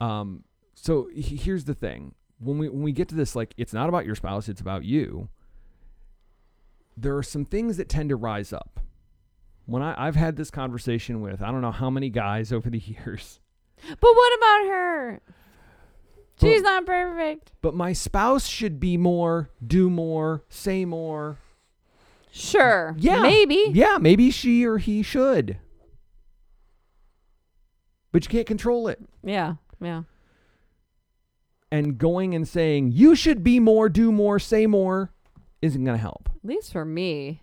Um, 0.00 0.44
so 0.74 1.08
he- 1.14 1.36
here's 1.36 1.64
the 1.64 1.74
thing 1.74 2.14
when 2.38 2.58
we 2.58 2.68
when 2.68 2.82
we 2.82 2.92
get 2.92 3.08
to 3.08 3.14
this 3.14 3.34
like 3.34 3.54
it's 3.56 3.72
not 3.72 3.88
about 3.88 4.04
your 4.04 4.14
spouse 4.14 4.46
it's 4.48 4.60
about 4.60 4.84
you 4.84 5.28
there 6.96 7.16
are 7.16 7.22
some 7.22 7.44
things 7.44 7.76
that 7.76 7.88
tend 7.88 8.10
to 8.10 8.16
rise 8.16 8.52
up 8.52 8.80
when 9.66 9.82
I, 9.82 10.06
I've 10.06 10.16
had 10.16 10.36
this 10.36 10.50
conversation 10.50 11.20
with 11.20 11.42
I 11.42 11.50
don't 11.50 11.60
know 11.60 11.72
how 11.72 11.90
many 11.90 12.08
guys 12.10 12.52
over 12.52 12.70
the 12.70 12.78
years, 12.78 13.40
But 13.88 13.98
what 14.00 14.38
about 14.38 14.70
her? 14.70 15.20
But- 16.38 16.46
She's 16.48 16.62
not 16.62 16.84
perfect. 16.86 17.52
but 17.62 17.74
my 17.74 17.92
spouse 17.94 18.46
should 18.46 18.78
be 18.80 18.96
more, 18.96 19.50
do 19.66 19.88
more, 19.90 20.42
say 20.50 20.84
more. 20.84 21.38
Sure. 22.30 22.94
Yeah. 22.98 23.22
Maybe. 23.22 23.64
Yeah, 23.72 23.96
maybe 23.98 24.30
she 24.30 24.64
or 24.66 24.76
he 24.76 25.02
should. 25.02 25.56
But 28.12 28.24
you 28.24 28.28
can't 28.30 28.46
control 28.46 28.88
it. 28.88 29.00
Yeah. 29.24 29.54
Yeah. 29.80 30.02
And 31.70 31.98
going 31.98 32.34
and 32.34 32.46
saying, 32.46 32.92
you 32.92 33.14
should 33.14 33.42
be 33.42 33.58
more, 33.58 33.88
do 33.88 34.12
more, 34.12 34.38
say 34.38 34.66
more, 34.66 35.12
isn't 35.62 35.82
going 35.84 35.96
to 35.96 36.00
help. 36.00 36.28
At 36.36 36.44
least 36.48 36.72
for 36.72 36.84
me, 36.84 37.42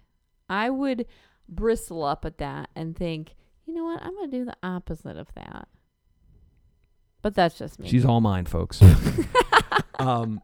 I 0.49 0.69
would 0.69 1.05
bristle 1.47 2.03
up 2.03 2.25
at 2.25 2.37
that 2.39 2.69
and 2.75 2.95
think, 2.95 3.35
you 3.65 3.73
know 3.73 3.85
what? 3.85 4.01
I'm 4.01 4.13
going 4.15 4.29
to 4.29 4.37
do 4.37 4.45
the 4.45 4.57
opposite 4.63 5.17
of 5.17 5.27
that. 5.35 5.67
But 7.21 7.35
that's 7.35 7.57
just 7.57 7.79
me. 7.79 7.87
She's 7.87 8.05
all 8.05 8.19
mine, 8.19 8.45
folks. 8.45 8.81
um, 9.99 10.41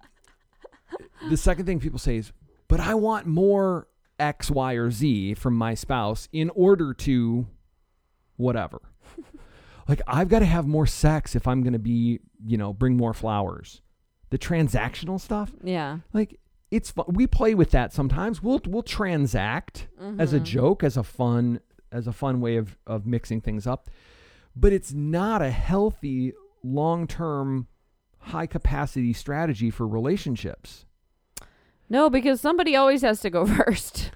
the 1.29 1.38
second 1.38 1.65
thing 1.65 1.79
people 1.79 1.99
say 1.99 2.17
is, 2.17 2.31
but 2.67 2.79
I 2.79 2.93
want 2.93 3.25
more 3.25 3.88
X, 4.17 4.49
Y, 4.49 4.73
or 4.73 4.89
Z 4.89 5.33
from 5.35 5.55
my 5.55 5.73
spouse 5.73 6.29
in 6.31 6.49
order 6.51 6.93
to 6.93 7.47
whatever. 8.38 8.81
like, 9.88 10.01
I've 10.07 10.29
got 10.29 10.39
to 10.39 10.45
have 10.45 10.65
more 10.67 10.88
sex 10.88 11.35
if 11.35 11.47
I'm 11.47 11.63
going 11.63 11.73
to 11.73 11.79
be, 11.79 12.19
you 12.45 12.57
know, 12.57 12.71
bring 12.71 12.95
more 12.95 13.13
flowers. 13.13 13.81
The 14.29 14.38
transactional 14.38 15.19
stuff, 15.19 15.51
yeah. 15.63 15.99
like, 16.13 16.39
it's 16.71 16.91
fun. 16.91 17.05
We 17.10 17.27
play 17.27 17.55
with 17.55 17.71
that 17.71 17.93
sometimes. 17.93 18.41
We'll 18.43 18.62
we'll 18.65 18.84
transact 18.84 19.88
as 20.17 20.34
a 20.34 20.39
Mhm. 20.39 20.43
joke, 20.43 20.84
as 20.84 20.97
a 20.97 21.03
fun 21.03 21.60
as 21.91 22.08
a 22.08 22.13
fun 22.13 22.39
way 22.41 22.58
of 22.58 22.77
of 22.86 23.05
mixing 23.08 23.41
things 23.41 23.65
up. 23.67 23.89
But 24.55 24.73
it's 24.73 24.93
not 24.93 25.41
a 25.41 25.51
healthy 25.51 26.34
long-term 26.63 27.67
high 28.19 28.45
capacity 28.47 29.13
strategy 29.13 29.69
for 29.69 29.88
relationships. 29.88 30.86
No, 31.89 32.10
because 32.10 32.39
somebody 32.41 32.75
always 32.75 33.01
has 33.01 33.21
to 33.21 33.29
go 33.29 33.45
first. 33.58 34.12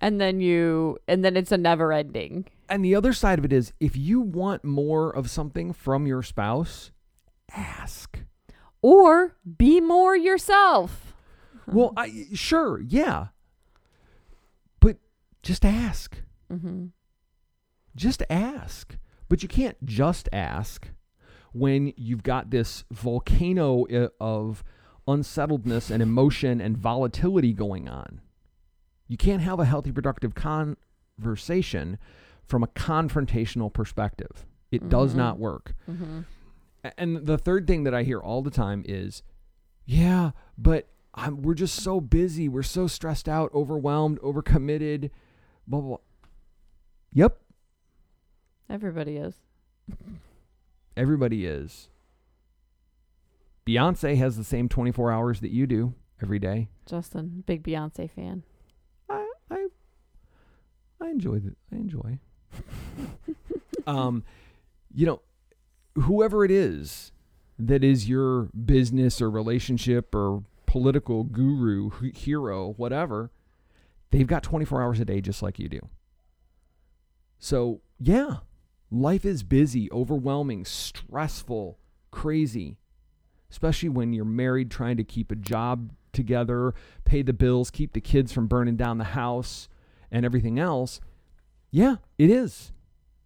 and 0.00 0.20
then 0.20 0.40
you, 0.40 0.98
and 1.08 1.24
then 1.24 1.36
it's 1.36 1.52
a 1.52 1.56
never 1.56 1.92
ending. 1.92 2.46
And 2.68 2.84
the 2.84 2.94
other 2.94 3.12
side 3.12 3.38
of 3.38 3.44
it 3.44 3.52
is 3.52 3.72
if 3.80 3.96
you 3.96 4.20
want 4.20 4.64
more 4.64 5.10
of 5.14 5.30
something 5.30 5.72
from 5.72 6.06
your 6.06 6.22
spouse, 6.22 6.90
ask. 7.54 8.18
Or 8.82 9.36
be 9.56 9.80
more 9.80 10.16
yourself. 10.16 11.14
Well, 11.66 11.92
I 11.96 12.26
sure, 12.34 12.80
yeah. 12.80 13.28
But 14.80 14.98
just 15.42 15.64
ask. 15.64 16.22
Mm-hmm. 16.52 16.86
just 17.96 18.22
ask. 18.30 18.96
But 19.28 19.42
you 19.42 19.48
can't 19.48 19.76
just 19.84 20.28
ask 20.32 20.88
when 21.52 21.92
you've 21.96 22.22
got 22.22 22.50
this 22.50 22.84
volcano 22.90 23.84
of 24.20 24.64
unsettledness 25.06 25.90
and 25.90 26.02
emotion 26.02 26.60
and 26.60 26.76
volatility 26.78 27.52
going 27.52 27.88
on. 27.88 28.20
You 29.08 29.16
can't 29.18 29.42
have 29.42 29.58
a 29.58 29.64
healthy, 29.66 29.90
productive 29.92 30.34
conversation 30.34 31.98
from 32.44 32.62
a 32.62 32.66
confrontational 32.68 33.72
perspective. 33.72 34.46
It 34.70 34.88
does 34.88 35.12
Mhm. 35.12 35.16
not 35.16 35.38
work. 35.38 35.74
Mm-hmm. 35.90 36.20
And 36.96 37.26
the 37.26 37.38
third 37.38 37.66
thing 37.66 37.84
that 37.84 37.94
I 37.94 38.02
hear 38.02 38.20
all 38.20 38.42
the 38.42 38.50
time 38.50 38.84
is, 38.86 39.22
yeah, 39.84 40.30
but 40.56 40.88
I'm, 41.14 41.42
we're 41.42 41.54
just 41.54 41.82
so 41.82 42.00
busy. 42.00 42.48
We're 42.48 42.62
so 42.62 42.86
stressed 42.86 43.28
out, 43.28 43.52
overwhelmed, 43.52 44.20
overcommitted, 44.20 45.10
blah, 45.66 45.80
blah, 45.80 45.88
blah. 45.88 45.98
Yep, 47.12 47.38
Everybody 48.70 49.16
is. 49.16 49.34
Everybody 50.96 51.46
is. 51.46 51.88
Beyonce 53.66 54.16
has 54.18 54.36
the 54.36 54.44
same 54.44 54.68
24 54.68 55.10
hours 55.10 55.40
that 55.40 55.50
you 55.50 55.66
do 55.66 55.94
every 56.22 56.38
day. 56.38 56.68
Justin, 56.86 57.44
big 57.46 57.62
Beyonce 57.62 58.10
fan. 58.10 58.42
I 59.08 59.30
I 59.50 59.68
I 61.00 61.08
enjoy 61.08 61.38
the 61.38 61.54
I 61.72 61.76
enjoy. 61.76 62.18
um 63.86 64.24
you 64.94 65.06
know 65.06 65.20
whoever 66.02 66.44
it 66.44 66.50
is 66.50 67.12
that 67.58 67.82
is 67.82 68.08
your 68.08 68.44
business 68.64 69.20
or 69.20 69.30
relationship 69.30 70.14
or 70.14 70.44
political 70.66 71.24
guru, 71.24 71.90
hero, 72.14 72.74
whatever, 72.76 73.30
they've 74.10 74.26
got 74.26 74.42
24 74.42 74.82
hours 74.82 75.00
a 75.00 75.04
day 75.04 75.20
just 75.20 75.42
like 75.42 75.58
you 75.58 75.68
do. 75.68 75.80
So, 77.38 77.80
yeah, 77.98 78.38
life 78.90 79.24
is 79.24 79.42
busy, 79.42 79.90
overwhelming, 79.90 80.64
stressful, 80.64 81.78
crazy, 82.10 82.76
especially 83.50 83.88
when 83.88 84.12
you're 84.12 84.24
married 84.24 84.70
trying 84.70 84.96
to 84.96 85.04
keep 85.04 85.32
a 85.32 85.36
job 85.36 85.90
together, 86.12 86.74
pay 87.04 87.22
the 87.22 87.32
bills, 87.32 87.70
keep 87.70 87.92
the 87.92 88.00
kids 88.00 88.32
from 88.32 88.46
burning 88.46 88.76
down 88.76 88.98
the 88.98 89.04
house, 89.04 89.68
and 90.10 90.24
everything 90.24 90.58
else. 90.58 91.00
Yeah, 91.70 91.96
it 92.16 92.30
is. 92.30 92.72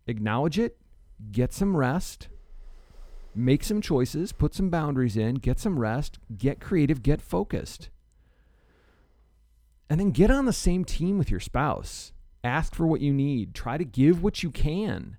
Acknowledge 0.07 0.59
it, 0.59 0.79
get 1.31 1.53
some 1.53 1.77
rest, 1.77 2.29
make 3.35 3.65
some 3.65 3.81
choices, 3.81 4.33
put 4.33 4.55
some 4.55 4.71
boundaries 4.71 5.17
in, 5.17 5.37
get 5.37 5.59
some 5.59 5.79
rest, 5.79 6.19
get 6.37 6.61
creative, 6.61 7.03
get 7.03 7.23
focused. 7.23 7.91
And 9.89 10.01
then 10.01 10.11
get 10.11 10.31
on 10.31 10.47
the 10.47 10.53
same 10.53 10.85
team 10.85 11.19
with 11.19 11.31
your 11.31 11.41
spouse. 11.41 12.13
Ask 12.45 12.75
for 12.75 12.87
what 12.87 13.01
you 13.01 13.13
need, 13.13 13.55
try 13.55 13.77
to 13.77 13.85
give 13.85 14.23
what 14.23 14.43
you 14.43 14.51
can, 14.51 15.17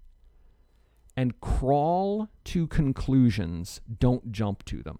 and 1.15 1.39
crawl 1.39 2.29
to 2.45 2.67
conclusions. 2.67 3.81
Don't 3.99 4.31
jump 4.31 4.65
to 4.65 4.81
them. 4.83 4.99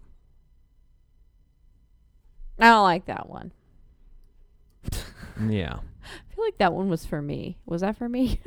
I 2.58 2.70
don't 2.70 2.84
like 2.84 3.06
that 3.06 3.28
one. 3.28 3.52
Yeah. 5.40 5.78
I 6.04 6.34
feel 6.34 6.44
like 6.44 6.58
that 6.58 6.72
one 6.72 6.88
was 6.88 7.04
for 7.04 7.20
me. 7.20 7.58
Was 7.66 7.80
that 7.80 7.96
for 7.96 8.08
me? 8.08 8.40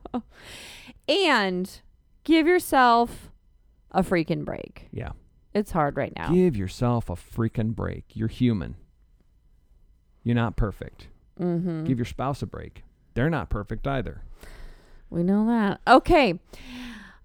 and 1.08 1.80
give 2.24 2.46
yourself 2.46 3.30
a 3.94 4.02
freaking 4.02 4.44
break. 4.44 4.88
Yeah. 4.92 5.12
It's 5.54 5.70
hard 5.70 5.96
right 5.96 6.12
now. 6.14 6.32
Give 6.32 6.56
yourself 6.56 7.08
a 7.08 7.14
freaking 7.14 7.74
break. 7.74 8.04
You're 8.12 8.28
human. 8.28 8.74
You're 10.22 10.34
not 10.34 10.56
perfect. 10.56 11.08
mm-hmm. 11.40 11.84
Give 11.84 11.98
your 11.98 12.04
spouse 12.04 12.42
a 12.42 12.46
break. 12.46 12.82
They're 13.14 13.30
not 13.30 13.50
perfect 13.50 13.86
either. 13.86 14.22
We 15.10 15.22
know 15.22 15.46
that. 15.46 15.80
Okay. 15.86 16.40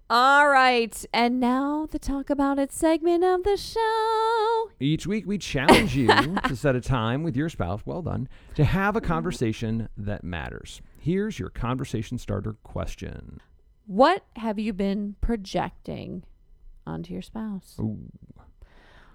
All 0.08 0.48
right. 0.48 1.04
And 1.12 1.40
now 1.40 1.88
the 1.90 1.98
talk 1.98 2.30
about 2.30 2.58
it 2.58 2.72
segment 2.72 3.24
of 3.24 3.42
the 3.42 3.56
show. 3.56 4.70
Each 4.78 5.06
week, 5.06 5.26
we 5.26 5.38
challenge 5.38 5.96
you 5.96 6.08
to 6.46 6.54
set 6.56 6.76
a 6.76 6.80
time 6.80 7.22
with 7.22 7.36
your 7.36 7.48
spouse, 7.48 7.80
well 7.84 8.02
done, 8.02 8.28
to 8.54 8.64
have 8.64 8.96
a 8.96 9.00
conversation 9.00 9.88
that 9.96 10.22
matters. 10.22 10.80
Here's 10.98 11.38
your 11.38 11.50
conversation 11.50 12.18
starter 12.18 12.54
question. 12.62 13.40
What 13.86 14.24
have 14.36 14.58
you 14.58 14.72
been 14.72 15.16
projecting 15.20 16.22
onto 16.86 17.12
your 17.12 17.22
spouse? 17.22 17.76
Ooh. 17.78 17.98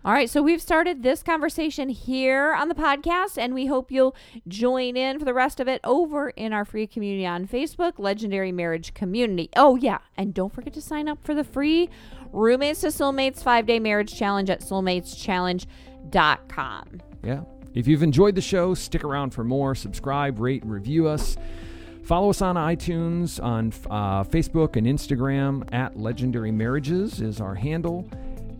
All 0.05 0.13
right, 0.13 0.29
so 0.29 0.41
we've 0.43 0.61
started 0.61 1.01
this 1.01 1.23
conversation 1.23 1.89
here 1.89 2.53
on 2.53 2.69
the 2.69 2.75
podcast, 2.75 3.39
and 3.39 3.55
we 3.55 3.65
hope 3.65 3.91
you'll 3.91 4.15
join 4.47 4.95
in 4.95 5.17
for 5.17 5.25
the 5.25 5.33
rest 5.33 5.59
of 5.59 5.67
it 5.67 5.81
over 5.83 6.29
in 6.29 6.53
our 6.53 6.63
free 6.63 6.85
community 6.85 7.25
on 7.25 7.47
Facebook, 7.47 7.93
Legendary 7.97 8.51
Marriage 8.51 8.93
Community. 8.93 9.49
Oh, 9.55 9.77
yeah, 9.77 9.97
and 10.15 10.31
don't 10.31 10.53
forget 10.53 10.73
to 10.73 10.81
sign 10.81 11.07
up 11.07 11.17
for 11.23 11.33
the 11.33 11.43
free 11.43 11.89
Roommates 12.31 12.81
to 12.81 12.87
Soulmates 12.87 13.41
five 13.41 13.65
day 13.65 13.79
marriage 13.79 14.15
challenge 14.15 14.51
at 14.51 14.61
soulmateschallenge.com. 14.61 17.01
Yeah. 17.23 17.41
If 17.73 17.87
you've 17.87 18.03
enjoyed 18.03 18.35
the 18.35 18.41
show, 18.41 18.75
stick 18.75 19.03
around 19.03 19.31
for 19.31 19.43
more. 19.43 19.73
Subscribe, 19.73 20.39
rate, 20.39 20.61
and 20.61 20.71
review 20.71 21.07
us. 21.07 21.35
Follow 22.05 22.29
us 22.29 22.41
on 22.41 22.55
iTunes, 22.55 23.43
on 23.43 23.73
uh, 23.89 24.23
Facebook, 24.23 24.75
and 24.75 24.85
Instagram. 24.85 25.67
At 25.73 25.97
Legendary 25.97 26.51
Marriages 26.51 27.19
is 27.19 27.41
our 27.41 27.55
handle. 27.55 28.07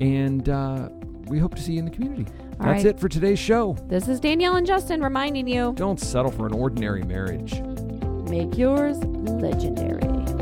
And 0.02 0.50
uh, 0.50 0.90
we 1.28 1.38
hope 1.38 1.54
to 1.56 1.62
see 1.62 1.74
you 1.74 1.80
in 1.80 1.86
the 1.86 1.92
community. 1.92 2.26
All 2.60 2.66
That's 2.66 2.84
right. 2.84 2.96
it 2.96 3.00
for 3.00 3.08
today's 3.08 3.38
show. 3.38 3.78
This 3.88 4.08
is 4.08 4.20
Danielle 4.20 4.56
and 4.56 4.66
Justin 4.66 5.02
reminding 5.02 5.48
you 5.48 5.74
Don't 5.76 6.00
settle 6.00 6.32
for 6.32 6.48
an 6.48 6.54
ordinary 6.54 7.04
marriage. 7.04 7.62
make 8.30 8.58
yours 8.58 8.98
legendary. 9.04 10.35